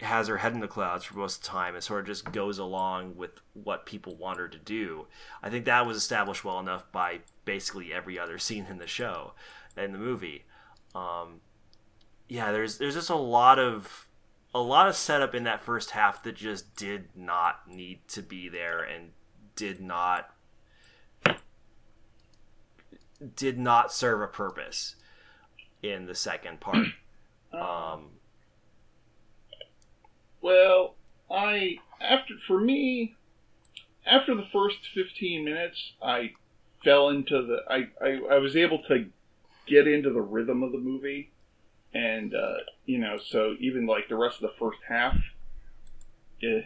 [0.00, 2.32] has her head in the clouds for most of the time and sort of just
[2.32, 5.06] goes along with what people want her to do.
[5.42, 9.34] I think that was established well enough by basically every other scene in the show,
[9.76, 10.44] in the movie.
[10.94, 11.40] Um,
[12.28, 14.08] yeah, there's there's just a lot of
[14.54, 18.48] a lot of setup in that first half that just did not need to be
[18.48, 19.10] there and
[19.54, 20.34] did not
[23.36, 24.96] did not serve a purpose
[25.82, 26.86] in the second part.
[27.52, 28.10] Um,
[30.40, 30.94] Well,
[31.28, 33.16] I after for me,
[34.06, 36.34] after the first fifteen minutes, I
[36.84, 39.06] fell into the I, I, I was able to
[39.66, 41.32] get into the rhythm of the movie,
[41.92, 45.16] and uh, you know, so even like the rest of the first half,
[46.42, 46.62] eh,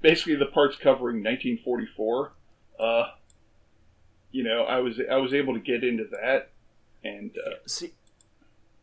[0.00, 2.32] basically the parts covering 1944,
[2.80, 3.04] uh,
[4.36, 6.50] you know, I was I was able to get into that,
[7.02, 7.92] and uh, see,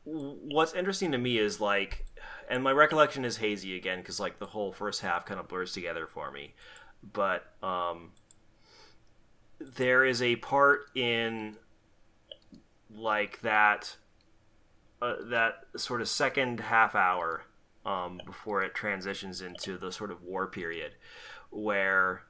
[0.03, 2.07] what's interesting to me is like,
[2.49, 5.71] and my recollection is hazy again because like the whole first half kind of blurs
[5.71, 6.55] together for me,
[7.03, 8.13] but um,
[9.59, 11.55] there is a part in
[12.89, 13.97] like that
[15.03, 17.43] uh, that sort of second half hour
[17.85, 20.93] um, before it transitions into the sort of war period
[21.51, 22.23] where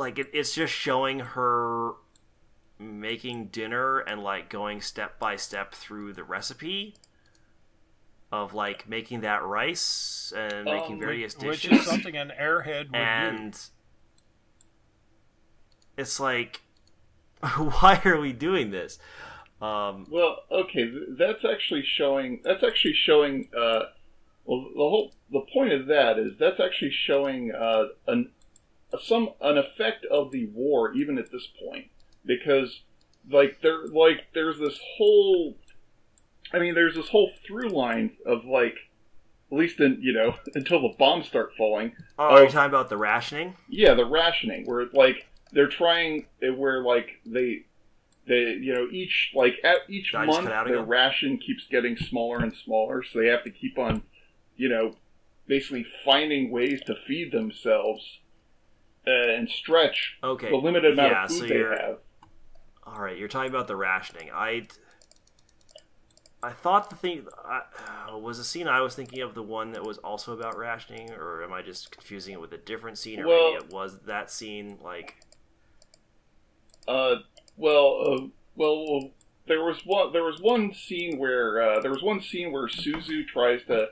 [0.00, 1.92] like it, it's just showing her
[2.78, 6.94] making dinner and like going step by step through the recipe
[8.32, 12.92] of like making that rice and making Um, various Which dishes is something an airhead
[12.92, 12.98] do.
[12.98, 13.60] and
[15.96, 16.62] it's like
[17.56, 18.98] why are we doing this
[19.60, 22.40] um Well, okay, that's actually showing.
[22.42, 23.50] That's actually showing.
[23.54, 23.80] Uh,
[24.46, 28.30] well, the whole the point of that is that's actually showing uh, an
[28.98, 31.86] some an effect of the war even at this point
[32.24, 32.82] because
[33.30, 35.56] like there like there's this whole.
[36.52, 38.74] I mean, there's this whole through line of like,
[39.52, 41.92] at least in you know until the bombs start falling.
[42.18, 46.82] oh, are you talking about the rationing Yeah, the rationing where like they're trying where
[46.82, 47.66] like they
[48.26, 50.88] they you know each like at each Did month cut out the again?
[50.88, 54.02] ration keeps getting smaller and smaller, so they have to keep on
[54.56, 54.94] you know
[55.46, 58.18] basically finding ways to feed themselves
[59.06, 61.98] uh, and stretch okay the limited amount yeah of food so they have.
[62.84, 64.62] all right you're talking about the rationing i
[66.42, 67.62] i thought the thing I,
[68.12, 71.10] uh, was the scene i was thinking of the one that was also about rationing
[71.12, 74.00] or am i just confusing it with a different scene or Well- maybe it was
[74.06, 75.16] that scene like
[76.88, 77.16] Uh,
[77.56, 79.10] well, uh, well,
[79.46, 80.12] there was one.
[80.12, 83.88] There was one scene where uh, there was one scene where Suzu tries to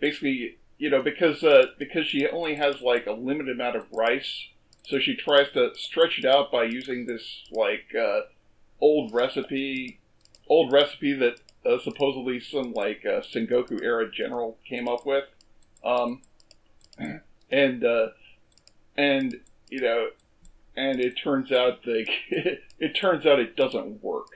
[0.00, 4.48] basically, you know, because uh, because she only has like a limited amount of rice,
[4.86, 8.20] so she tries to stretch it out by using this like uh,
[8.80, 10.00] old recipe,
[10.48, 15.24] old recipe that uh, supposedly some like uh, Sengoku era general came up with,
[15.84, 16.22] um,
[17.50, 18.08] and uh,
[18.96, 20.08] and you know
[20.76, 22.06] and it turns out the
[22.78, 24.28] it turns out it doesn't work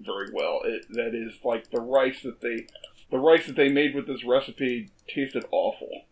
[0.00, 0.60] very well.
[0.64, 2.66] It, that is like the rice that they
[3.10, 6.02] the rice that they made with this recipe tasted awful.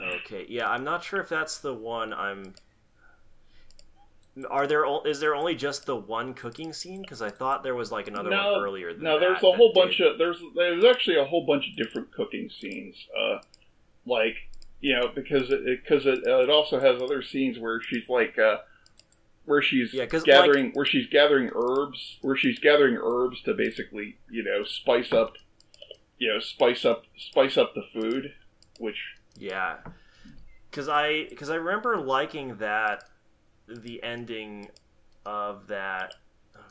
[0.00, 2.54] Okay, yeah, I'm not sure if that's the one I'm.
[4.50, 4.84] Are there?
[4.84, 7.00] o- Is there only just the one cooking scene?
[7.00, 8.92] Because I thought there was like another No, one earlier.
[8.92, 11.68] Than No, there's that a whole did- bunch of there's there's actually a whole bunch
[11.70, 12.96] of different cooking scenes.
[13.18, 13.38] Uh,
[14.04, 14.34] like
[14.80, 18.38] you know because it because it, uh, it also has other scenes where she's like
[18.38, 18.58] uh,
[19.46, 24.44] where she's Yeah, gathering where she's gathering herbs where she's gathering herbs to basically you
[24.44, 25.32] know spice up
[26.18, 28.34] you know spice up spice up the food
[28.78, 29.78] which Yeah,
[30.70, 33.04] because I because I remember liking that
[33.68, 34.70] the ending
[35.24, 36.14] of that.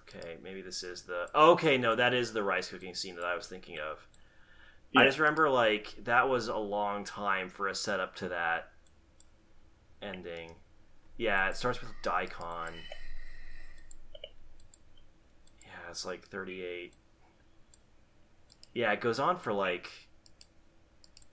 [0.02, 1.28] Okay, maybe this is the.
[1.36, 4.08] Okay, no, that is the rice cooking scene that I was thinking of.
[4.98, 8.70] I just remember like that was a long time for a setup to that
[10.02, 10.56] ending.
[11.18, 12.74] Yeah, it starts with daikon.
[15.64, 16.94] Yeah, it's like 38.
[18.74, 20.05] Yeah, it goes on for like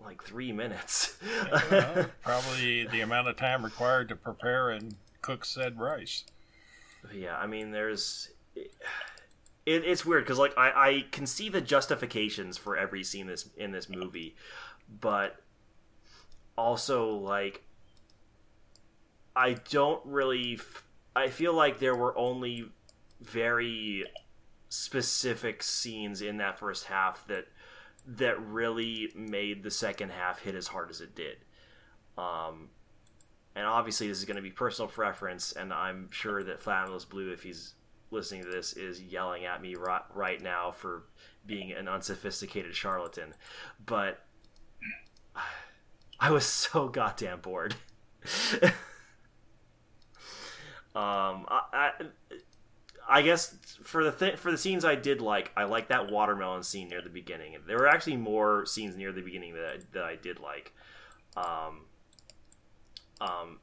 [0.04, 1.16] like 3 minutes.
[1.70, 6.24] Well, probably the amount of time required to prepare and cook said rice.
[7.12, 8.72] yeah, I mean there's it,
[9.84, 13.72] it's weird cuz like I I can see the justifications for every scene this in
[13.72, 14.36] this movie,
[14.88, 15.42] but
[16.56, 17.62] also like
[19.34, 20.54] I don't really.
[20.54, 20.84] F-
[21.14, 22.70] I feel like there were only
[23.20, 24.04] very
[24.68, 27.46] specific scenes in that first half that
[28.06, 31.38] that really made the second half hit as hard as it did.
[32.18, 32.70] Um,
[33.54, 37.30] and obviously, this is going to be personal preference, and I'm sure that Flamulous Blue,
[37.30, 37.74] if he's
[38.10, 41.04] listening to this, is yelling at me right, right now for
[41.46, 43.34] being an unsophisticated charlatan.
[43.84, 44.24] But
[46.20, 47.74] I was so goddamn bored.
[50.94, 51.90] um, I, I,
[53.08, 56.62] I guess for the th- for the scenes I did like, I like that watermelon
[56.62, 57.56] scene near the beginning.
[57.66, 60.72] There were actually more scenes near the beginning that I, that I did like.
[61.36, 61.86] Um,
[63.20, 63.58] um,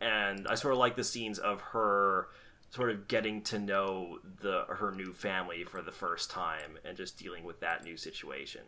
[0.00, 2.28] and I sort of like the scenes of her
[2.70, 7.18] sort of getting to know the her new family for the first time and just
[7.18, 8.62] dealing with that new situation.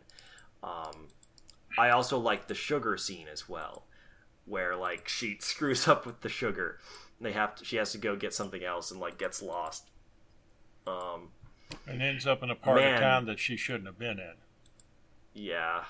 [0.63, 1.09] Um,
[1.77, 3.83] I also like the sugar scene as well,
[4.45, 6.79] where like she screws up with the sugar.
[7.19, 9.89] They have to, she has to go get something else and like gets lost.
[10.85, 11.29] Um,
[11.85, 12.93] and ends up in a part Man.
[12.93, 14.33] of town that she shouldn't have been in.
[15.33, 15.83] yeah,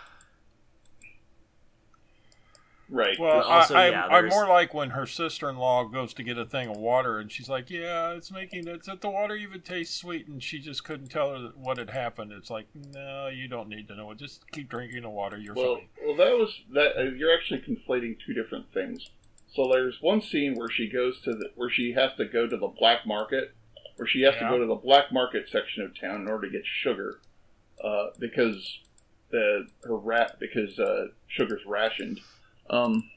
[2.89, 3.19] Right.
[3.19, 6.45] Well, also, I, yeah, I'm, I'm more like when her sister-in-law goes to get a
[6.45, 8.85] thing of water, and she's like, "Yeah, it's making it.
[8.85, 12.31] That the water even tastes sweet," and she just couldn't tell her what had happened.
[12.31, 14.19] It's like, no, you don't need to know it.
[14.19, 15.37] Just keep drinking the water.
[15.37, 15.87] You're well, fine.
[16.05, 16.97] well, that was that.
[16.97, 19.09] Uh, you're actually conflating two different things.
[19.53, 22.57] So there's one scene where she goes to the where she has to go to
[22.57, 23.53] the black market,
[23.95, 24.49] where she has Yeah.
[24.49, 27.19] to go to the black market section of town in order to get sugar,
[27.83, 28.79] uh, because
[29.29, 32.19] the her rat because uh, sugar's rationed,
[32.69, 33.09] um,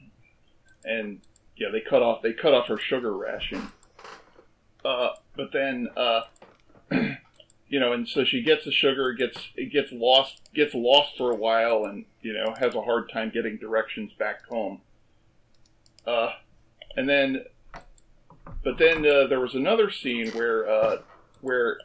[0.83, 1.21] and
[1.57, 3.71] yeah, they cut off they cut off her sugar ration.
[4.83, 6.21] Uh, but then uh,
[6.91, 11.31] you know, and so she gets the sugar, gets it gets lost, gets lost for
[11.31, 14.81] a while, and you know has a hard time getting directions back home.
[16.05, 16.31] Uh,
[16.95, 17.45] and then,
[18.63, 20.97] but then uh, there was another scene where uh,
[21.41, 21.77] where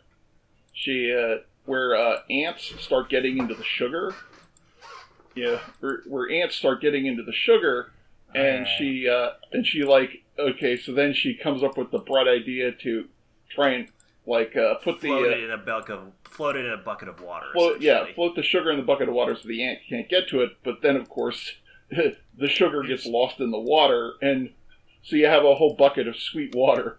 [0.73, 4.15] she uh, where uh, ants start getting into the sugar.
[5.35, 7.93] Yeah, where, where ants start getting into the sugar,
[8.35, 12.29] and she uh, and she like okay, so then she comes up with the bright
[12.29, 13.09] idea to
[13.51, 13.89] try and
[14.27, 17.09] like uh, put the float it in a bucket of float it in a bucket
[17.09, 17.47] of water.
[17.53, 20.29] float, yeah, float the sugar in the bucket of water so the ant can't get
[20.29, 20.57] to it.
[20.65, 21.53] But then, of course,
[21.91, 24.53] the sugar gets lost in the water, and
[25.03, 26.99] so you have a whole bucket of sweet water.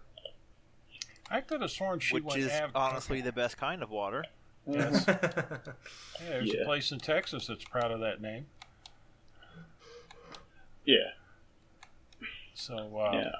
[1.30, 4.24] I could have sworn she which went is av- honestly the best kind of water.
[4.66, 5.04] Yes.
[6.20, 6.62] Yeah, there's Yeah.
[6.62, 8.46] a place in Texas that's proud of that name.
[10.84, 11.10] Yeah,
[12.54, 13.30] So, uh, yeah,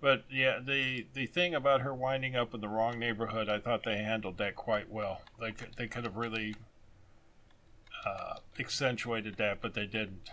[0.00, 3.82] but yeah, the the thing about her winding up in the wrong neighborhood, I thought
[3.82, 5.22] they handled that quite well.
[5.40, 6.54] They could, they could have really
[8.08, 10.30] uh, accentuated that, but they didn't.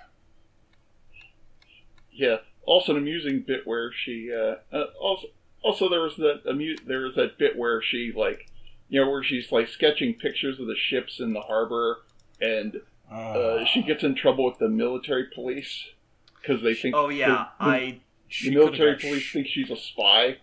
[2.11, 2.37] yeah.
[2.65, 5.27] Also, an amusing bit where she uh, uh, also
[5.61, 8.49] also there was that amu- there was that bit where she like
[8.89, 11.99] you know where she's like sketching pictures of the ships in the harbor,
[12.41, 15.89] and uh, she gets in trouble with the military police
[16.41, 19.77] because they think oh yeah, the, I she the military police sh- think she's a
[19.77, 20.37] spy.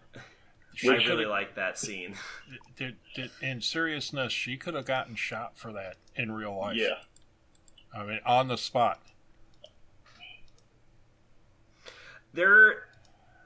[0.75, 2.15] she I really like that scene.
[2.77, 6.77] did, did, in seriousness, she could have gotten shot for that in real life.
[6.77, 6.99] Yeah.
[7.95, 9.01] I mean, on the spot.
[12.33, 12.89] there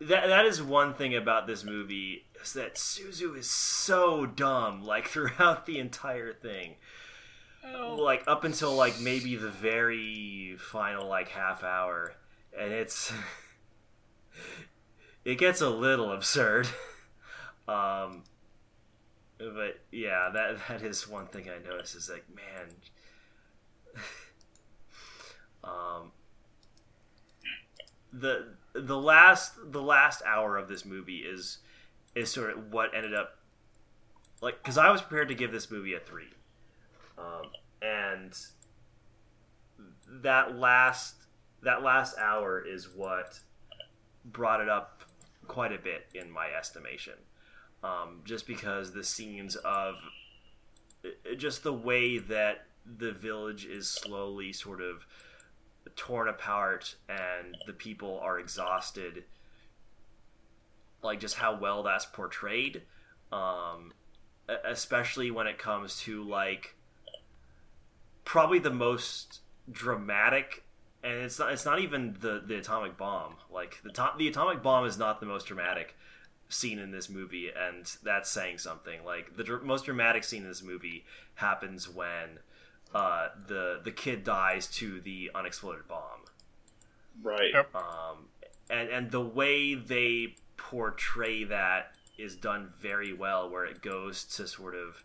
[0.01, 5.09] that that is one thing about this movie is that Suzu is so dumb like
[5.09, 6.77] throughout the entire thing.
[7.99, 12.15] Like up until like maybe the very final like half hour
[12.57, 13.13] and it's
[15.25, 16.69] it gets a little absurd.
[17.69, 18.23] Um
[19.39, 22.77] but yeah, that that is one thing I noticed is like man
[25.67, 26.13] um
[28.13, 31.59] the the last the last hour of this movie is
[32.15, 33.39] is sort of what ended up
[34.41, 36.35] like because I was prepared to give this movie a three,
[37.19, 37.51] um,
[37.81, 38.33] and
[40.09, 41.15] that last
[41.63, 43.41] that last hour is what
[44.25, 45.03] brought it up
[45.49, 47.15] quite a bit in my estimation.
[47.83, 49.97] Um, just because the scenes of
[51.37, 55.07] just the way that the village is slowly sort of
[55.95, 59.25] torn apart and the people are exhausted.
[61.03, 62.83] Like just how well that's portrayed
[63.33, 63.93] um
[64.65, 66.77] especially when it comes to like
[68.25, 70.63] probably the most dramatic
[71.03, 73.37] and it's not it's not even the the atomic bomb.
[73.51, 75.97] Like the to- the atomic bomb is not the most dramatic
[76.49, 79.05] scene in this movie and that's saying something.
[79.05, 81.05] Like the dr- most dramatic scene in this movie
[81.37, 82.39] happens when
[82.95, 86.21] uh, the the kid dies to the unexploded bomb
[87.23, 87.53] Right.
[87.53, 87.75] Yep.
[87.75, 88.29] um,
[88.71, 94.47] and and the way they portray that is done very well, where it goes to
[94.47, 95.05] sort of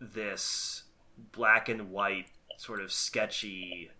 [0.00, 0.84] this
[1.32, 2.26] black and white,
[2.56, 3.90] sort of sketchy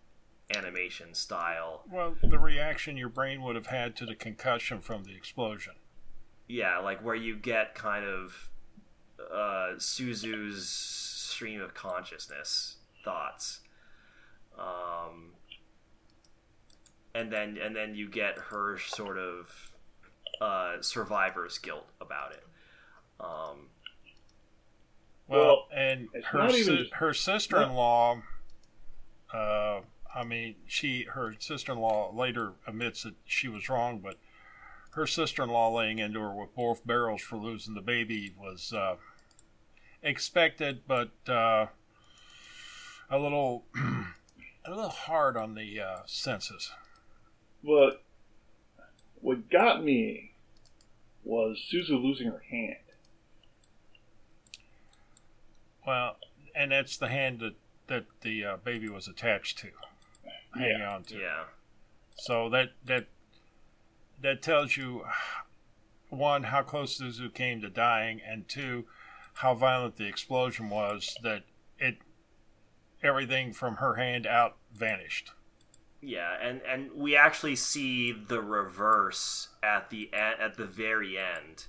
[0.54, 1.84] animation style.
[1.90, 5.74] Well, the reaction your brain would have had to the concussion from the explosion.
[6.48, 8.50] Yeah, like where you get kind of
[9.32, 10.58] uh, Suzu's
[11.32, 13.60] stream of consciousness thoughts,
[14.58, 15.32] um,
[17.14, 19.72] and then and then you get her sort of
[20.40, 22.44] uh, survivor's guilt about it.
[23.20, 23.68] Um,
[25.28, 28.22] Well, Well, and her not si- her sister in law.
[29.32, 29.80] Uh,
[30.14, 34.18] I mean, she her sister in law later admits that she was wrong, but
[34.90, 38.72] her sister in law laying into her with both barrels for losing the baby was
[38.74, 38.96] uh,
[40.02, 41.66] expected, but uh,
[43.10, 43.64] a little
[44.64, 46.72] a little hard on the uh, senses.
[47.62, 48.02] But
[49.20, 50.32] what got me
[51.24, 52.76] was Suzu losing her hand.
[55.86, 56.16] Well,
[56.54, 57.54] and that's the hand that
[57.88, 59.68] that the uh, baby was attached to,
[60.54, 61.18] hanging on to.
[61.18, 61.44] yeah,
[62.16, 63.06] So that that
[64.20, 65.04] that tells you
[66.08, 68.84] one how close Suzu came to dying, and two
[69.34, 71.16] how violent the explosion was.
[71.22, 71.44] That
[71.78, 71.98] it
[73.02, 75.32] everything from her hand out vanished.
[76.00, 81.66] yeah, and and we actually see the reverse at the at the very end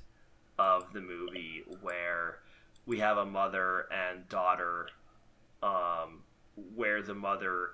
[0.58, 2.40] of the movie where
[2.86, 4.90] we have a mother and daughter
[5.62, 6.24] um,
[6.76, 7.72] where the mother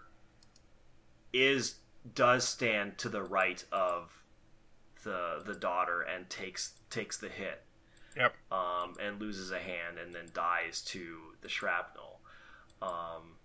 [1.33, 1.75] is
[2.15, 4.23] does stand to the right of
[5.03, 7.63] the the daughter and takes takes the hit
[8.17, 8.33] Yep.
[8.51, 12.19] um, and loses a hand and then dies to the shrapnel
[12.81, 13.35] um,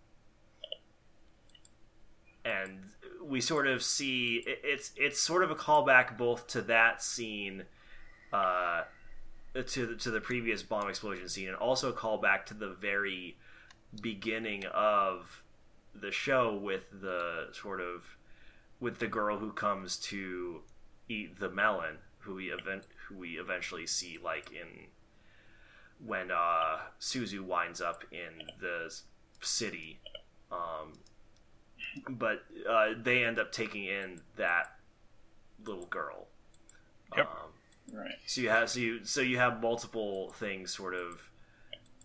[2.44, 2.90] and
[3.22, 7.64] we sort of see it- it's it's sort of a callback both to that scene
[8.32, 8.82] uh,
[9.66, 13.36] to the, to the previous bomb explosion scene and also a callback to the very
[14.02, 15.42] beginning of
[15.94, 18.16] the show with the sort of
[18.80, 20.62] with the girl who comes to
[21.08, 24.86] eat the melon who we event who we eventually see like in
[26.04, 28.92] when uh Suzu winds up in the
[29.40, 30.00] city
[30.50, 30.92] um
[32.08, 34.76] but uh they end up taking in that
[35.64, 36.26] little girl
[37.16, 37.26] Yep.
[37.30, 37.50] um
[37.92, 38.14] Right.
[38.26, 41.30] so you have so you so you have multiple things sort of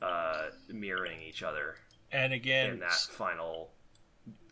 [0.01, 1.75] uh, mirroring each other
[2.11, 3.71] And again, in that final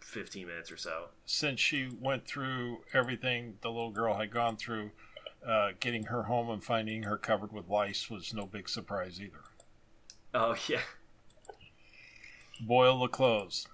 [0.01, 1.09] fifteen minutes or so.
[1.25, 4.91] since she went through everything the little girl had gone through,
[5.47, 9.43] uh, getting her home and finding her covered with lice was no big surprise either.
[10.33, 10.81] Oh yeah,
[12.59, 13.67] Boil the clothes.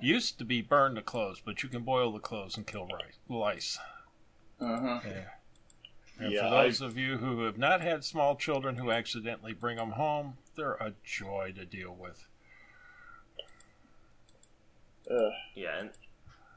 [0.00, 3.18] Used to be burn the clothes, but you can boil the clothes and kill rice,
[3.28, 3.78] lice.
[4.60, 5.00] Uh huh.
[5.04, 5.24] Yeah.
[6.18, 9.76] And Yeah, for those of you who have not had small children who accidentally bring
[9.76, 12.26] them home, they're a joy to deal with.
[15.10, 15.90] Uh, yeah, and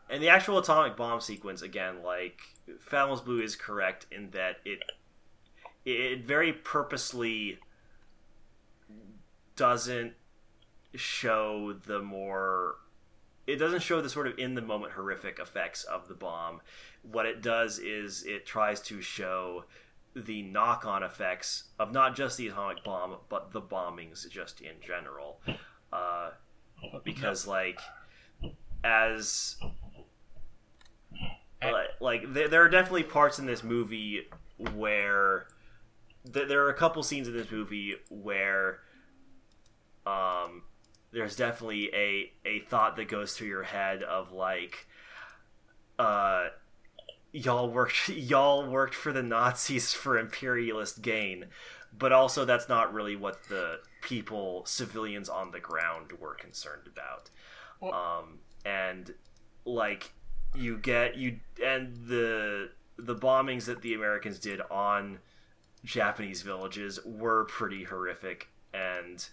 [0.10, 2.42] and the actual atomic bomb sequence again, like
[2.80, 4.80] Fabulous Blue is correct in that it
[5.86, 7.60] it very purposely
[9.56, 10.14] doesn't
[10.96, 12.78] show the more
[13.48, 16.62] it doesn't show the sort of in the moment horrific effects of the bomb.
[17.02, 19.66] What it does is it tries to show
[20.16, 24.76] the knock on effects of not just the atomic bomb, but the bombings just in
[24.86, 25.42] general.
[25.92, 26.32] Uh,
[27.04, 27.80] because, like,
[28.84, 29.56] as.
[31.62, 34.28] Like, like there, there are definitely parts in this movie
[34.76, 35.48] where
[36.32, 38.80] th- there are a couple scenes in this movie where
[40.06, 40.64] um
[41.12, 44.88] there's definitely a a thought that goes through your head of like
[45.98, 46.48] uh
[47.32, 51.46] y'all worked y'all worked for the Nazis for imperialist gain
[51.98, 57.30] but also that's not really what the people civilians on the ground were concerned about.
[57.82, 59.14] Well- um and
[59.66, 60.14] like
[60.56, 65.20] you get you and the the bombings that the Americans did on
[65.86, 69.30] Japanese villages were pretty horrific and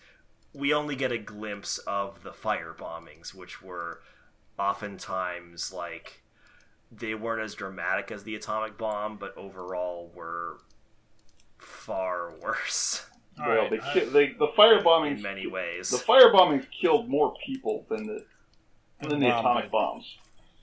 [0.52, 4.00] we only get a glimpse of the fire bombings, which were
[4.58, 6.22] oftentimes like
[6.90, 10.58] they weren't as dramatic as the atomic bomb, but overall were
[11.58, 13.06] far worse
[13.40, 15.90] All well, right, they, I- they the fire bombings in many ways.
[15.90, 18.24] the fire bombings killed more people than the
[19.02, 19.72] The than the bomb atomic did.
[19.72, 20.16] bombs.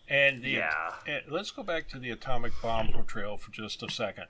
[0.07, 0.95] And the, Yeah.
[1.07, 4.27] and let's go back to the atomic bomb portrayal for just a second.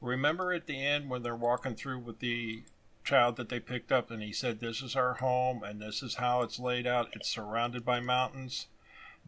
[0.00, 2.64] Remember at the end when they're walking through with the
[3.04, 6.16] child that they picked up, and he said, "This is our home, and this is
[6.16, 7.14] how it's laid out.
[7.14, 8.66] It's surrounded by mountains."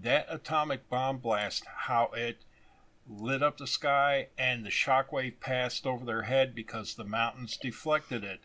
[0.01, 2.45] that atomic bomb blast, how it
[3.09, 8.23] lit up the sky and the shockwave passed over their head because the mountains deflected
[8.23, 8.41] it,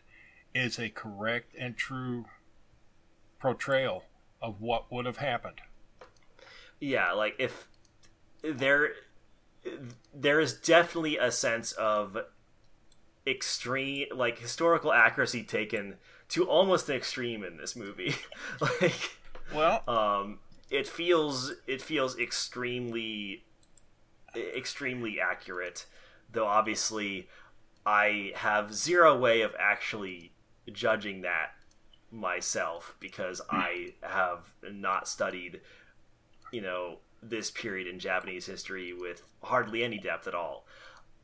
[0.54, 2.24] is a correct and true
[3.38, 4.04] portrayal
[4.42, 5.60] of what would have happened.
[6.84, 7.66] Yeah, like if
[8.42, 8.90] there
[10.14, 12.18] there is definitely a sense of
[13.26, 15.94] extreme like historical accuracy taken
[16.28, 18.14] to almost an extreme in this movie.
[18.60, 19.16] like
[19.54, 23.44] Well, um it feels it feels extremely
[24.36, 25.86] extremely accurate
[26.30, 27.28] though obviously
[27.86, 30.32] I have zero way of actually
[30.70, 31.52] judging that
[32.10, 35.62] myself because I have not studied
[36.54, 40.66] you know this period in Japanese history with hardly any depth at all.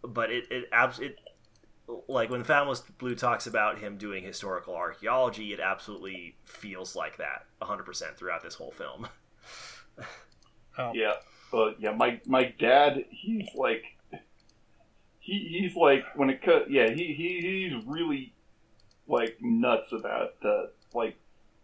[0.02, 1.18] But it it abs it
[2.08, 7.46] like when Fabulous Blue talks about him doing historical archaeology, it absolutely feels like that
[7.60, 9.08] 100% throughout this whole film.
[10.78, 11.14] oh, Yeah,
[11.50, 13.84] but yeah, my my dad, he's like,
[15.18, 16.70] he he's like when it cut.
[16.70, 18.32] Yeah, he he he's really
[19.06, 21.16] like nuts about uh, like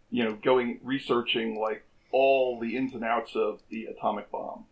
[0.09, 4.65] you know going researching like all the ins and outs of the atomic bomb.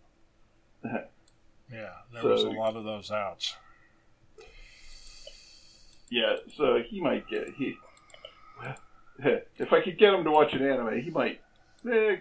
[0.83, 3.55] yeah, there was a lot of those outs.
[6.09, 7.75] Yeah, so he might get he.
[9.57, 11.39] If I could get him to watch an anime, he might.
[11.89, 12.17] Eh,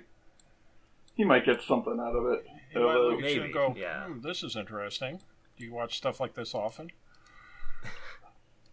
[1.16, 2.46] he might get something out of it.
[2.72, 4.04] You might Although- look at you Maybe, and go, yeah.
[4.06, 5.20] hmm, "This is interesting."
[5.58, 6.90] Do you watch stuff like this often?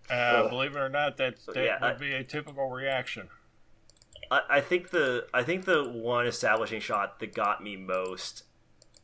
[0.10, 3.30] Uh, Uh, believe it or not, that that yeah, would I- be a typical reaction.
[4.32, 8.44] I, think the I think the one establishing shot that got me most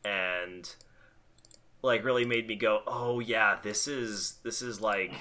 [0.02, 0.74] and
[1.82, 5.12] like really made me go, "Oh yeah, this is this is like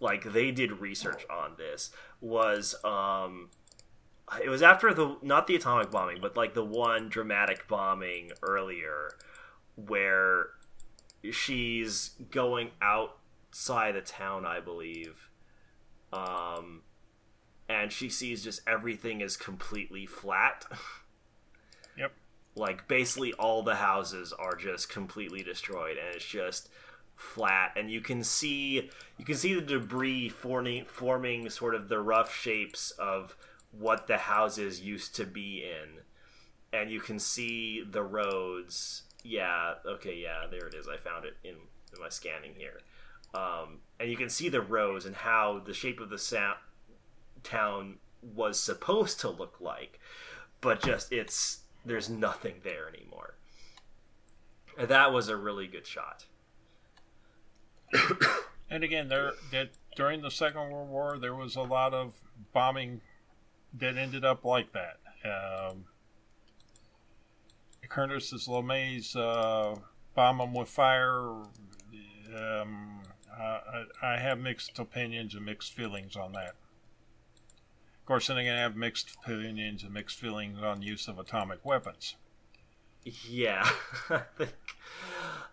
[0.00, 1.90] like they did research on this."
[2.20, 3.48] Was um
[4.42, 9.16] it was after the not the atomic bombing, but like the one dramatic bombing earlier
[9.76, 10.48] where
[11.30, 15.30] she's going outside the town, I believe.
[16.12, 16.82] Um
[17.72, 20.64] and she sees just everything is completely flat.
[21.94, 22.12] Yep.
[22.56, 26.70] Like basically all the houses are just completely destroyed and it's just
[27.16, 27.72] flat.
[27.76, 32.34] And you can see you can see the debris forming forming sort of the rough
[32.34, 33.36] shapes of
[33.72, 36.00] what the houses used to be in.
[36.72, 39.02] And you can see the roads.
[39.22, 40.88] Yeah okay yeah there it is.
[40.88, 41.56] I found it in,
[41.94, 42.80] in my scanning here.
[43.34, 46.56] Um, and you can see the roads and how the shape of the sa-
[47.42, 49.98] town was supposed to look like
[50.60, 53.34] but just it's there's nothing there anymore
[54.78, 56.26] and that was a really good shot
[58.72, 62.14] And again, there that during the Second World War, there was a lot of
[62.54, 63.02] bombing
[63.78, 64.96] that ended up like that.
[65.22, 65.84] Um,
[67.86, 69.76] Curtis's LeMay's uh,
[70.14, 71.42] bomb 'em with fire.
[72.34, 76.54] Um, I, I have mixed opinions and mixed feelings on that.
[78.12, 82.16] Course, then again, I have mixed opinions and mixed feelings on use of atomic weapons.
[83.06, 83.66] Yeah,
[84.10, 84.52] I think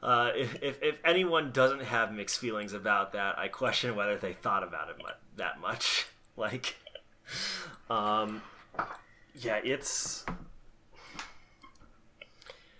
[0.03, 4.63] uh, if, if anyone doesn't have mixed feelings about that, I question whether they thought
[4.63, 6.07] about it mu- that much.
[6.35, 6.75] Like,
[7.89, 8.41] um,
[9.35, 10.25] yeah, it's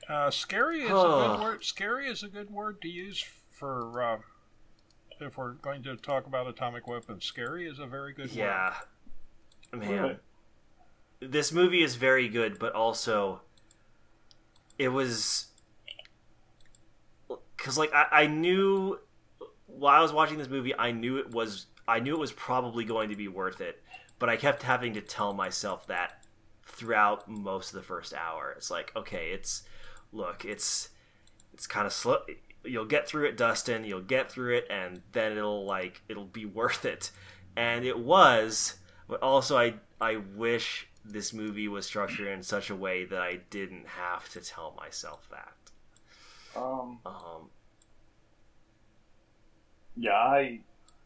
[0.10, 1.64] Uh, scary is a good word.
[1.64, 4.18] Scary is a good word to use for uh,
[5.22, 7.24] if we're going to talk about atomic weapons.
[7.24, 8.36] Scary is a very good word.
[9.74, 10.04] Man.
[10.04, 10.20] Right.
[11.22, 13.42] This movie is very good, but also
[14.78, 15.48] it was
[17.58, 19.00] because like I, I knew
[19.68, 22.86] while I was watching this movie, I knew it was I knew it was probably
[22.86, 23.82] going to be worth it,
[24.18, 26.26] but I kept having to tell myself that
[26.64, 28.54] throughout most of the first hour.
[28.56, 29.64] It's like, okay, it's
[30.12, 30.90] look, it's
[31.54, 32.20] it's kind of slow.
[32.64, 33.84] You'll get through it, Dustin.
[33.84, 37.12] You'll get through it, and then it'll like it'll be worth it.
[37.56, 38.76] And it was,
[39.10, 43.40] but also I I wish this movie was structured in such a way that I
[43.50, 45.54] didn't have to tell myself that.
[46.56, 47.50] Um, Um,
[49.96, 50.60] yeah, I,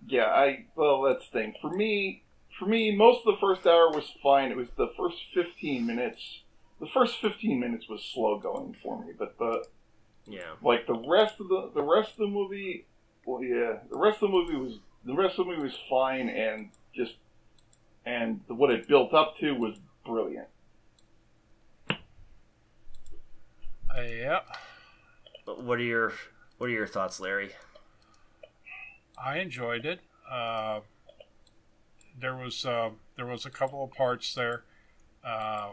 [0.07, 0.65] yeah, I.
[0.75, 1.53] Well, that's the thing.
[1.61, 2.23] For me,
[2.59, 4.51] for me, most of the first hour was fine.
[4.51, 6.41] It was the first fifteen minutes.
[6.79, 9.65] The first fifteen minutes was slow going for me, but the
[10.27, 12.85] yeah, like the rest of the the rest of the movie,
[13.25, 16.29] well, yeah, the rest of the movie was the rest of the movie was fine
[16.29, 17.15] and just
[18.05, 20.47] and what it built up to was brilliant.
[23.95, 24.39] Uh, yeah,
[25.45, 26.13] But what are your
[26.57, 27.51] what are your thoughts, Larry?
[29.23, 29.99] I enjoyed it.
[30.29, 30.79] Uh,
[32.19, 34.63] there was uh, there was a couple of parts there.
[35.23, 35.71] Uh,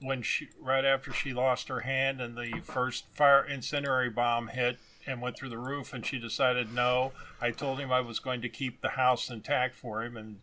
[0.00, 4.78] when she right after she lost her hand and the first fire incendiary bomb hit
[5.06, 8.40] and went through the roof and she decided no i told him i was going
[8.40, 10.36] to keep the house intact for him and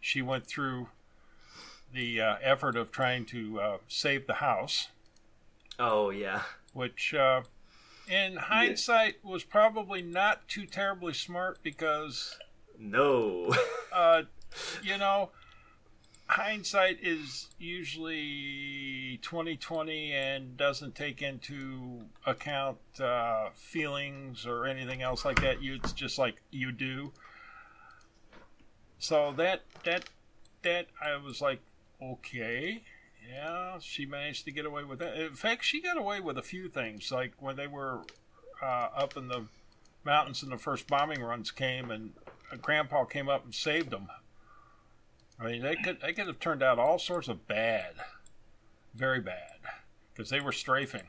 [0.00, 0.88] she went through
[1.92, 4.88] the uh, effort of trying to uh, save the house
[5.78, 6.42] Oh yeah.
[6.72, 7.42] which uh,
[8.10, 12.38] in hindsight was probably not too terribly smart because
[12.78, 13.54] No.
[13.92, 14.22] uh,
[14.82, 15.30] you know,
[16.26, 25.40] hindsight is usually 2020 and doesn't take into account uh, feelings or anything else like
[25.40, 25.62] that.
[25.62, 27.12] You, it's just like you do.
[28.98, 30.04] So that that
[30.62, 31.60] that I was like,
[32.02, 32.82] okay,
[33.28, 35.16] yeah, she managed to get away with that.
[35.16, 38.02] In fact, she got away with a few things, like when they were
[38.62, 39.44] uh, up in the
[40.04, 42.12] mountains and the first bombing runs came, and
[42.60, 44.08] Grandpa came up and saved them.
[45.40, 47.94] I mean, they could they could have turned out all sorts of bad,
[48.94, 49.58] very bad,
[50.12, 51.08] because they were strafing.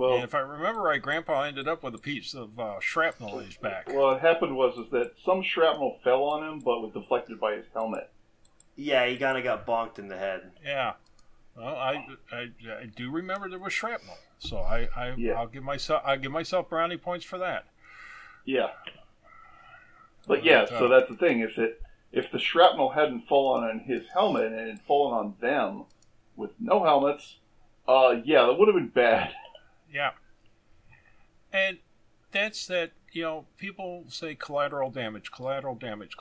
[0.00, 3.38] Well, and if I remember right, Grandpa ended up with a piece of uh, shrapnel
[3.40, 3.88] in his back.
[3.88, 7.56] Well, what happened was is that some shrapnel fell on him, but was deflected by
[7.56, 8.10] his helmet.
[8.76, 10.52] yeah, he kind of got bonked in the head.
[10.64, 10.94] Yeah.
[11.54, 12.48] Well, I, I,
[12.80, 15.34] I do remember there was shrapnel, so I, I Yeah.
[15.34, 17.66] I'll give myself I give myself brownie points for that.
[18.46, 18.70] Yeah.
[20.26, 21.78] But yeah, so that's the thing is that
[22.10, 25.84] if the shrapnel hadn't fallen on his helmet and it had fallen on them
[26.36, 27.36] with no helmets,
[27.86, 29.32] uh, yeah, that would have been bad.
[29.92, 30.12] Yeah.
[31.52, 31.78] And
[32.32, 36.16] that's that, you know, people say collateral damage, collateral damage,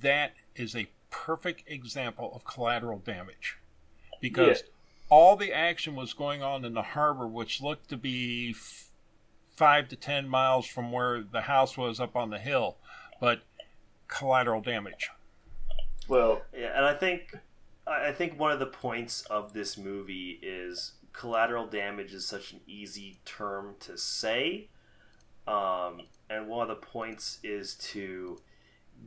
[0.00, 3.58] that is a perfect example of collateral damage.
[4.20, 4.68] Because Yeah.
[5.08, 8.90] all the action was going on in the harbor, which looked to be f-
[9.56, 12.76] five to ten miles from where the house was up on the hill,
[13.20, 13.42] but
[14.08, 15.10] collateral damage.
[16.08, 17.38] Well, Yeah, and I think
[17.86, 22.60] I think one of the points of this movie is collateral damage is such an
[22.66, 24.68] easy term to say,
[25.46, 28.40] um, and one of the points is to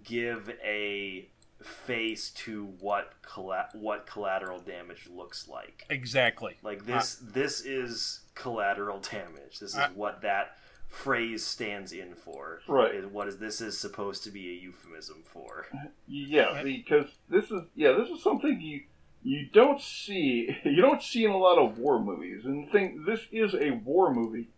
[0.03, 1.29] give a
[1.61, 5.85] face to what colla- what collateral damage looks like.
[5.89, 6.55] Exactly.
[6.63, 9.59] Like this, this is collateral damage.
[9.59, 12.61] This is I- what that phrase stands in for.
[12.67, 12.95] Right.
[12.95, 15.67] Is what is this is supposed to be a euphemism for?
[16.07, 18.81] yeah, because this is yeah, this is something you
[19.27, 22.45] you don't see you don't see in a lot of war movies.
[22.45, 24.49] And think this is a war movie,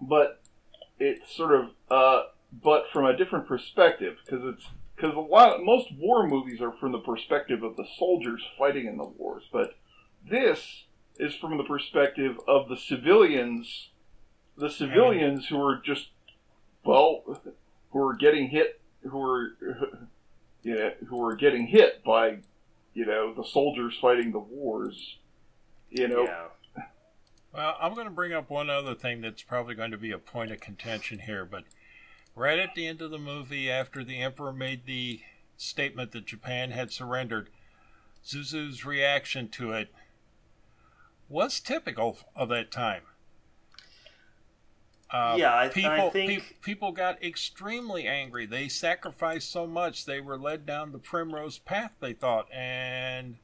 [0.00, 0.40] but
[0.98, 4.66] it's sort of uh, but from a different perspective because it's
[4.96, 8.96] because a lot most war movies are from the perspective of the soldiers fighting in
[8.96, 9.76] the wars, but
[10.28, 10.84] this
[11.18, 13.90] is from the perspective of the civilians,
[14.56, 16.08] the civilians who are just
[16.84, 17.40] well,
[17.90, 19.56] who are getting hit, who are
[20.64, 22.38] yeah, who are getting hit by
[22.98, 25.18] you know the soldiers fighting the wars,
[25.88, 26.24] you know.
[26.24, 26.82] Yeah.
[27.54, 30.18] Well, I'm going to bring up one other thing that's probably going to be a
[30.18, 31.62] point of contention here, but
[32.34, 35.20] right at the end of the movie, after the Emperor made the
[35.56, 37.50] statement that Japan had surrendered,
[38.20, 39.94] Suzu's reaction to it
[41.28, 43.02] was typical of that time.
[45.10, 48.44] Uh, Yeah, I- I people, think- peop- people got extremely angry.
[48.44, 51.96] They sacrificed so much; they were led down the primrose path.
[52.00, 53.38] They thought, and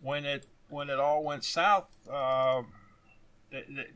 [0.00, 2.62] when it when it all went south, uh,
[3.50, 3.90] th- th-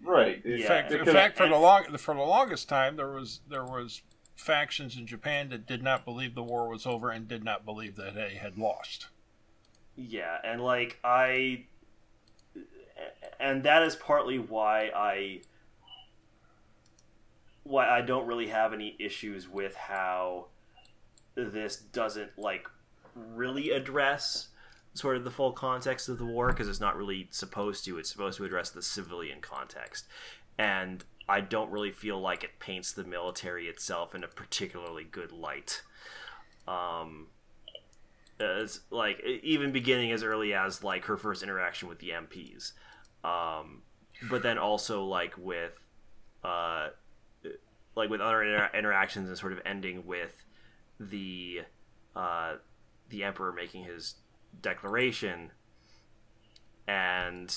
[0.00, 0.44] Right.
[0.44, 3.64] in Yeah, fact, in fact, for the long for the longest time, there was there
[3.64, 4.02] was
[4.36, 7.96] factions in Japan that did not believe the war was over and did not believe
[7.96, 9.08] that they had lost.
[9.96, 11.64] Yeah, and like I
[13.38, 15.40] and that is partly why I
[17.64, 20.46] why I don't really have any issues with how
[21.34, 22.68] this doesn't like
[23.14, 24.48] really address
[24.94, 27.98] sort of the full context of the war because it's not really supposed to.
[27.98, 30.06] It's supposed to address the civilian context.
[30.58, 35.32] And I don't really feel like it paints the military itself in a particularly good
[35.32, 35.82] light.
[36.66, 37.28] Um,
[38.38, 42.72] as like even beginning as early as like her first interaction with the MPs,
[43.26, 43.82] um,
[44.30, 45.72] but then also like with
[46.44, 46.88] uh,
[47.96, 50.44] like with other inter- interactions and sort of ending with
[51.00, 51.62] the
[52.14, 52.54] uh,
[53.08, 54.14] the emperor making his
[54.62, 55.50] declaration.
[56.86, 57.54] And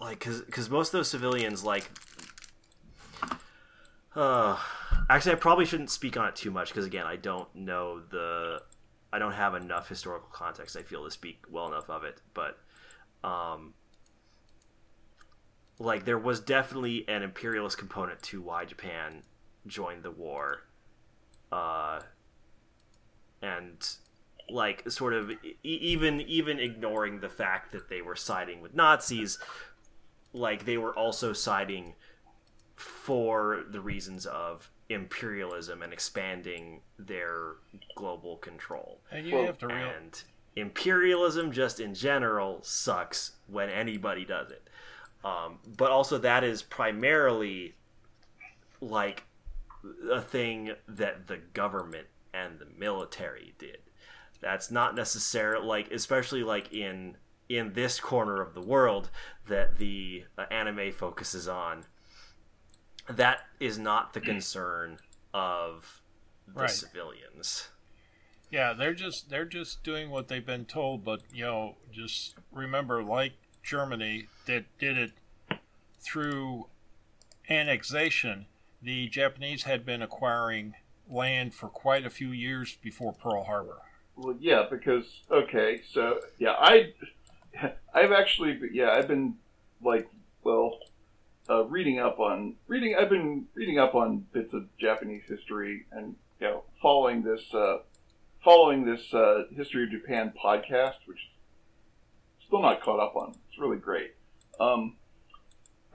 [0.00, 1.90] like because because most of those civilians like
[4.16, 4.58] uh,
[5.08, 8.60] actually i probably shouldn't speak on it too much because again i don't know the
[9.12, 12.20] i don't have enough historical context i feel to speak well enough of it.
[12.34, 12.58] But
[13.24, 13.74] um
[15.78, 19.22] like there was definitely an imperialist component to why japan
[19.66, 20.62] joined the war
[21.52, 22.00] uh
[23.42, 23.96] and
[24.50, 29.38] like sort of e- even even ignoring the fact that they were siding with Nazis,
[30.32, 31.94] like they were also siding
[32.76, 37.54] for the reasons of imperialism and expanding their
[37.94, 39.00] global control.
[39.10, 40.22] And you Well, have to real And
[40.56, 44.67] imperialism, just in general, sucks when anybody does it.
[45.28, 47.74] Um, but also, that is primarily
[48.80, 49.24] like
[50.10, 53.78] a thing that the government and the military did.
[54.40, 57.16] That's not necessarily like, especially like in
[57.48, 59.10] in this corner of the world
[59.46, 61.84] that the uh, anime focuses on.
[63.08, 64.98] That is not the concern
[65.34, 66.02] of
[66.46, 66.70] the Right.
[66.70, 67.68] civilians.
[68.50, 73.02] Yeah, they're just they're just doing what they've been told, but you know, just remember,
[73.02, 73.32] like
[73.68, 75.12] Germany that did it
[76.00, 76.66] through
[77.50, 78.46] annexation,
[78.80, 80.74] the Japanese had been acquiring
[81.10, 83.82] land for quite a few years before Pearl Harbor.
[84.16, 86.94] Well, yeah, because okay, so yeah, I,
[87.94, 89.34] I've actually, yeah, I've been
[89.82, 90.08] like,
[90.42, 90.78] well,
[91.50, 92.96] uh, reading up on reading.
[92.98, 97.78] I've been reading up on bits of Japanese history and you know following this, uh,
[98.42, 101.20] following this uh, history of Japan podcast, which
[102.48, 103.36] still not caught up on.
[103.48, 104.14] It's really great.
[104.58, 104.96] Um,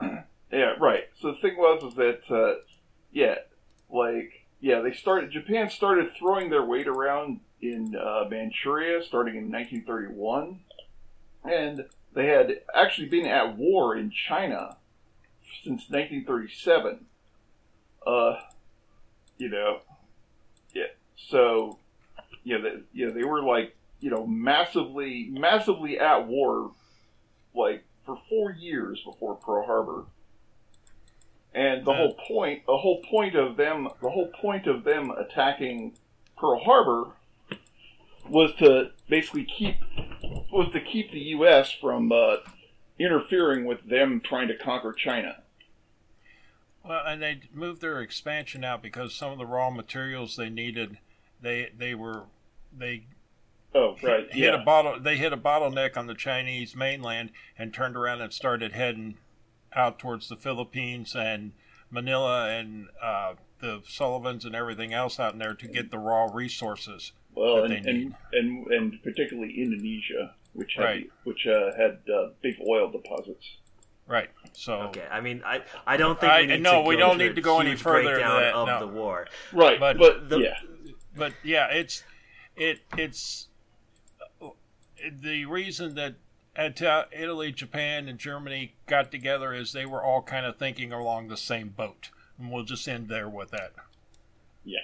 [0.00, 1.04] yeah, right.
[1.20, 2.60] So the thing was is that uh,
[3.12, 3.34] yeah,
[3.90, 5.30] like yeah, they started.
[5.30, 10.60] Japan started throwing their weight around in uh, Manchuria starting in 1931,
[11.44, 11.84] and
[12.14, 14.76] they had actually been at war in China
[15.62, 17.06] since 1937.
[18.06, 18.36] Uh,
[19.38, 19.80] you know,
[20.74, 20.84] yeah.
[21.16, 21.78] So,
[22.44, 23.74] yeah, they, yeah, they were like,
[24.04, 26.72] you know, massively, massively at war,
[27.54, 30.04] like for four years before Pearl Harbor.
[31.54, 31.96] And the Yeah.
[31.96, 35.96] whole point, the whole point of them, the whole point of them attacking
[36.36, 37.12] Pearl Harbor
[38.28, 39.76] was to basically keep
[40.52, 41.72] was to keep the U.S.
[41.72, 42.36] from uh,
[42.98, 45.36] interfering with them trying to conquer China.
[46.84, 50.98] Well, and they moved their expansion out because some of the raw materials they needed,
[51.40, 52.24] they they were
[52.76, 53.04] they
[53.74, 54.30] Oh, right.
[54.32, 54.60] hit yeah.
[54.62, 58.72] a bottle they hit a bottleneck on the Chinese mainland and turned around and started
[58.72, 59.16] heading
[59.74, 61.52] out towards the Philippines and
[61.90, 66.28] Manila and uh, the Solomons and everything else out in there to get the raw
[66.32, 67.12] resources.
[67.34, 68.14] well, that and, they and, need.
[68.32, 71.10] and and particularly Indonesia, which had Right.
[71.24, 73.56] which uh, had uh, big oil deposits.
[74.06, 74.28] Right.
[74.52, 77.00] So Okay, I mean, I I don't think I- we need no, to we go
[77.00, 78.80] don't need to go any further than that, of no.
[78.86, 79.26] the war.
[79.52, 80.58] Right, But- but, The- yeah,
[81.16, 82.04] but yeah, it's
[82.54, 83.48] it it's
[85.10, 86.14] the reason that
[86.56, 91.36] Italy, Japan, and Germany got together is they were all kind of thinking along the
[91.36, 93.72] same boat, and we'll just end there with that.
[94.64, 94.78] yeah.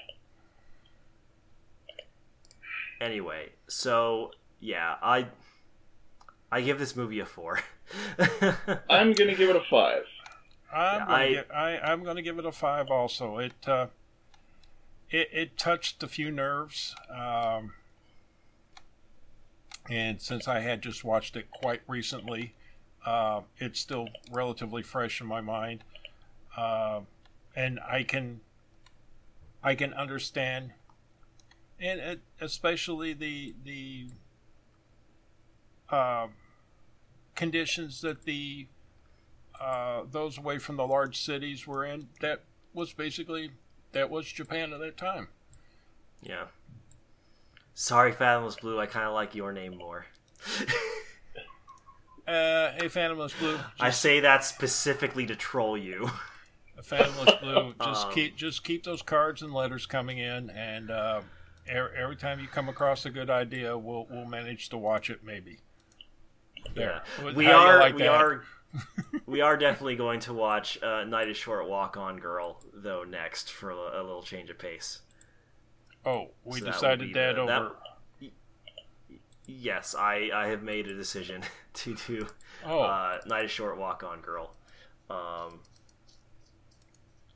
[3.00, 5.26] Anyway, so yeah, I
[6.52, 7.60] I give this movie a four.
[8.90, 10.02] I'm gonna give it a five.
[10.72, 11.50] I'm Yeah, gonna I- gi-
[11.80, 12.90] I, I'm going to give it a five.
[12.90, 13.86] Also, it uh,
[15.10, 17.72] it it touched a few nerves, um,
[19.90, 22.54] and since I had just watched it quite recently,
[23.04, 25.82] uh, it's still relatively fresh in my mind,
[26.56, 27.00] uh,
[27.56, 28.40] and I can
[29.62, 30.72] I can understand,
[31.80, 34.06] and it, especially the the
[35.90, 36.28] uh,
[37.34, 38.68] conditions that the
[39.60, 42.08] uh, those away from the large cities were in.
[42.20, 43.50] That was basically
[43.92, 45.28] that was Japan at that time.
[46.22, 46.44] yeah.
[47.74, 48.78] Sorry, Fathomless Blue.
[48.78, 50.06] I kind of like your name more.
[52.26, 56.10] Uh, hey, Phantomless Blue, I say that specifically to troll you.
[56.82, 61.22] Phantomless Blue, just Um, keep just keep those cards and letters coming in, and uh,
[61.66, 65.24] every, every time you come across a good idea, we'll we'll manage to watch it.
[65.24, 65.58] Maybe.
[66.74, 67.02] There.
[67.18, 67.32] Yeah.
[67.32, 68.12] We you are like we that?
[68.12, 68.44] are
[69.26, 73.50] we are definitely going to watch uh, Night is Short Walk On Girl though next
[73.50, 75.00] for a, a little change of pace.
[76.04, 77.50] Oh, we So decided be that the- over.
[78.20, 78.30] that-
[79.46, 81.42] Yes, I I have made a decision
[81.74, 82.28] to do
[82.64, 84.54] oh, uh, Night is Short Walk On Girl.
[85.10, 85.60] Um,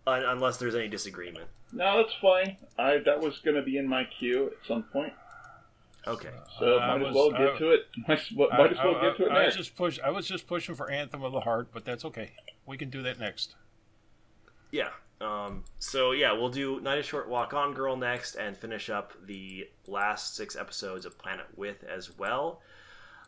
[0.07, 1.49] un- unless there's any disagreement.
[1.73, 2.57] No, that's fine.
[2.79, 5.13] I that was gonna be in my queue at some point,
[6.07, 6.31] Okay.
[6.59, 7.81] so I might was- as well get I- to it.
[8.09, 9.99] Might, as well- as well get to it I, I was just push.
[9.99, 12.33] I was just pushing for Anthem of the Heart, but that's okay.
[12.65, 13.57] We can do that next.
[14.71, 14.91] Yeah.
[15.25, 19.13] Um, so yeah, we'll do Night of Short Walk On Girl next, and finish up
[19.27, 22.61] the last six episodes of Planet With as well.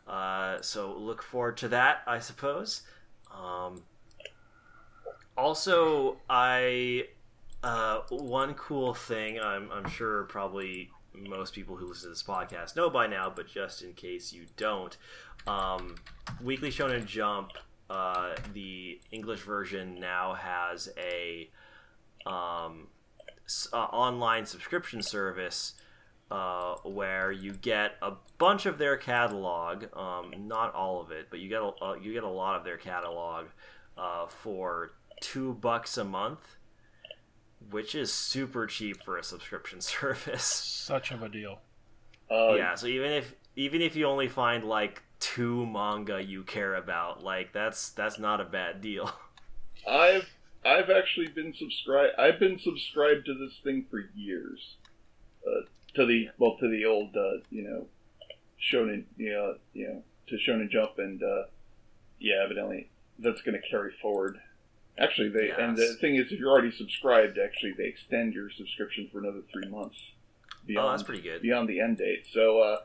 [0.07, 2.83] Uh, so look forward to that, I suppose.
[3.35, 3.83] Um,
[5.37, 7.07] also, I
[7.63, 12.75] uh, one cool thing I'm, I'm sure probably most people who listen to this podcast
[12.75, 14.95] know by now, but just in case you don't,
[15.47, 15.95] um,
[16.43, 17.51] Weekly Shonen Jump,
[17.89, 21.49] uh, the English version now has a
[22.27, 22.87] um,
[23.73, 25.73] uh, online subscription service
[26.29, 31.39] uh, where you get a bunch of their catalog, um, not all of it, but
[31.39, 33.45] you get a, uh, you get a lot of their catalog
[33.97, 36.57] uh, for two bucks a month,
[37.69, 40.43] which is super cheap for a subscription service.
[40.43, 41.59] Such of a deal.
[42.29, 46.75] Uh, yeah, so even if even if you only find like two manga you care
[46.75, 49.09] about, like that's that's not a bad deal.
[49.87, 52.13] I've I've actually been subscribed.
[52.17, 54.77] I've been subscribed to this thing for years.
[55.45, 55.61] Uh,
[55.95, 57.87] to the well, to the old, uh, you know,
[58.61, 61.43] Shonen, you know, you know, to Shonen Jump, and uh,
[62.19, 62.89] yeah, evidently
[63.19, 64.37] that's going to carry forward.
[64.99, 69.09] Actually, they and the thing is, if you're already subscribed, actually they extend your subscription
[69.11, 69.97] for another three months
[70.65, 71.41] beyond oh, that's pretty good.
[71.41, 72.25] beyond the end date.
[72.31, 72.77] So uh,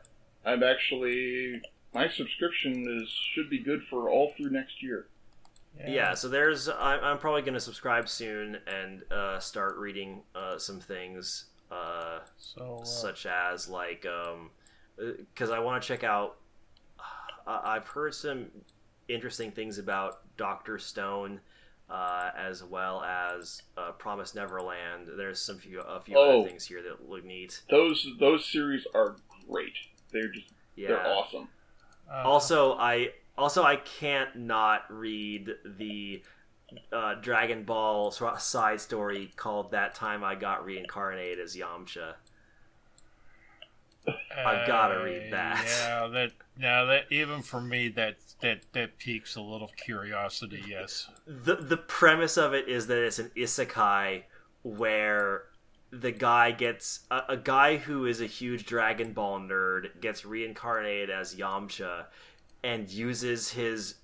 [0.45, 1.61] I'm actually
[1.95, 5.07] my subscription is should be good for all through next year.
[5.79, 6.69] Yeah, so there's.
[6.69, 12.21] I'm, I'm probably going to subscribe soon and uh, start reading uh, some things, uh,
[12.37, 14.07] So uh, such as like,
[14.97, 16.37] because I want to check out.
[17.47, 18.47] I- I've heard some
[19.09, 21.41] interesting things about Doctor Stone,
[21.91, 25.09] uh, as well as uh, Promise Neverland.
[25.17, 26.41] There's some few a few Oh.
[26.43, 27.63] other things here that look neat.
[27.71, 29.17] Those those series are
[29.51, 29.73] great.
[30.13, 30.47] They're just
[30.77, 30.89] Yeah.
[30.89, 31.49] they're awesome.
[32.09, 36.23] uh, Also, I also I can't not read the
[36.93, 42.15] uh, Dragon Ball side story called "That Time I Got Reincarnated as Yamcha."
[44.07, 45.65] I've gotta read that.
[45.65, 50.63] Uh, Yeah, that now that even for me that that that piques a little curiosity.
[50.67, 51.09] Yes.
[51.27, 54.25] the The premise of it is that it's an isekai
[54.63, 55.45] where
[55.91, 61.11] the guy gets a, a guy who is a huge Dragon Ball nerd gets reincarnated
[61.11, 62.07] as Yamcha
[62.63, 63.97] and uses his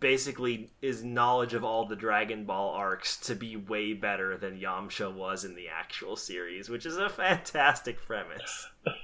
[0.00, 5.12] basically his knowledge of all the Dragon Ball arcs to be way better than Yamcha
[5.12, 8.68] was in the actual series, which is a fantastic premise.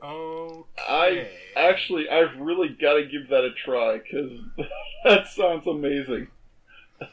[0.00, 0.64] Okay.
[0.88, 4.38] I actually I've really got to give that a try because
[5.04, 6.28] that sounds amazing.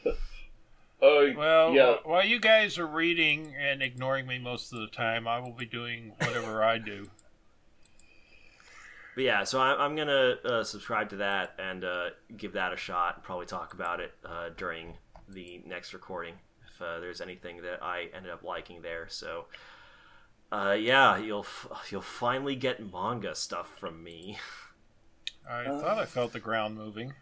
[1.02, 5.28] Oh Well, yeah, while you guys are reading and ignoring me most of the time,
[5.28, 7.10] I will be doing whatever I do.
[9.16, 12.76] But yeah, so I'm, I'm gonna uh, subscribe to that and uh, give that a
[12.76, 13.24] shot.
[13.24, 14.94] Probably talk about it uh, during
[15.28, 16.34] the next recording
[16.72, 19.06] if uh, there's anything that I ended up liking there.
[19.08, 19.46] So,
[20.52, 24.38] uh, yeah, you'll f- you'll finally get manga stuff from me.
[25.50, 25.80] I Uh.
[25.80, 27.14] thought I felt the ground moving.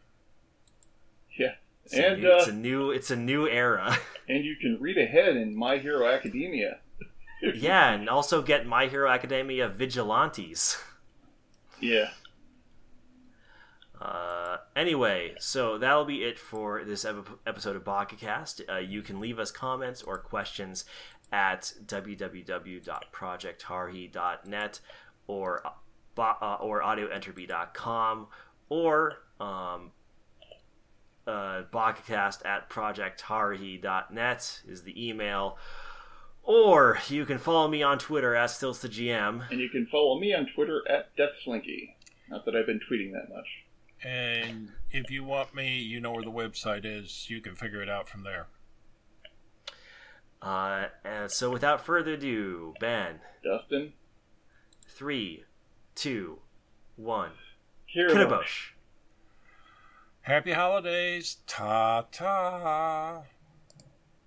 [1.39, 3.97] yeah, It's a and new, it's uh, a new it's a new era.
[4.29, 6.79] and you can read ahead in My Hero Academia.
[7.55, 10.77] yeah, and also get My Hero Academia Vigilantes.
[11.85, 12.11] Yeah,
[14.01, 18.63] Uh, anyway, so that'll be it for this ep- episode of BakaCast.
[18.69, 20.85] Uh, you can leave us comments or questions
[21.33, 24.81] at www.projectharuhi.net
[25.27, 25.63] or
[26.19, 28.27] uh, or audioentropy.com
[28.69, 29.91] or um,
[31.27, 35.57] uh, at projectharuhi.net is the email.
[36.45, 39.51] Or you can follow me on Twitter at Stills the GM.
[39.51, 41.95] and you can follow me on Twitter at DeathSlinky.
[42.29, 43.47] Not that I've been tweeting that much.
[44.03, 47.31] And if you want me, you know where the website is.
[47.31, 48.49] You can figure it out from there.
[50.43, 53.95] Uh, and so without further ado, Ben, Dustin,
[54.87, 55.45] three,
[55.95, 56.41] two,
[56.97, 57.31] one.
[57.87, 58.11] here.
[58.11, 58.73] Kinabosh.
[60.21, 61.39] Happy holidays.
[61.47, 63.23] Ta ta.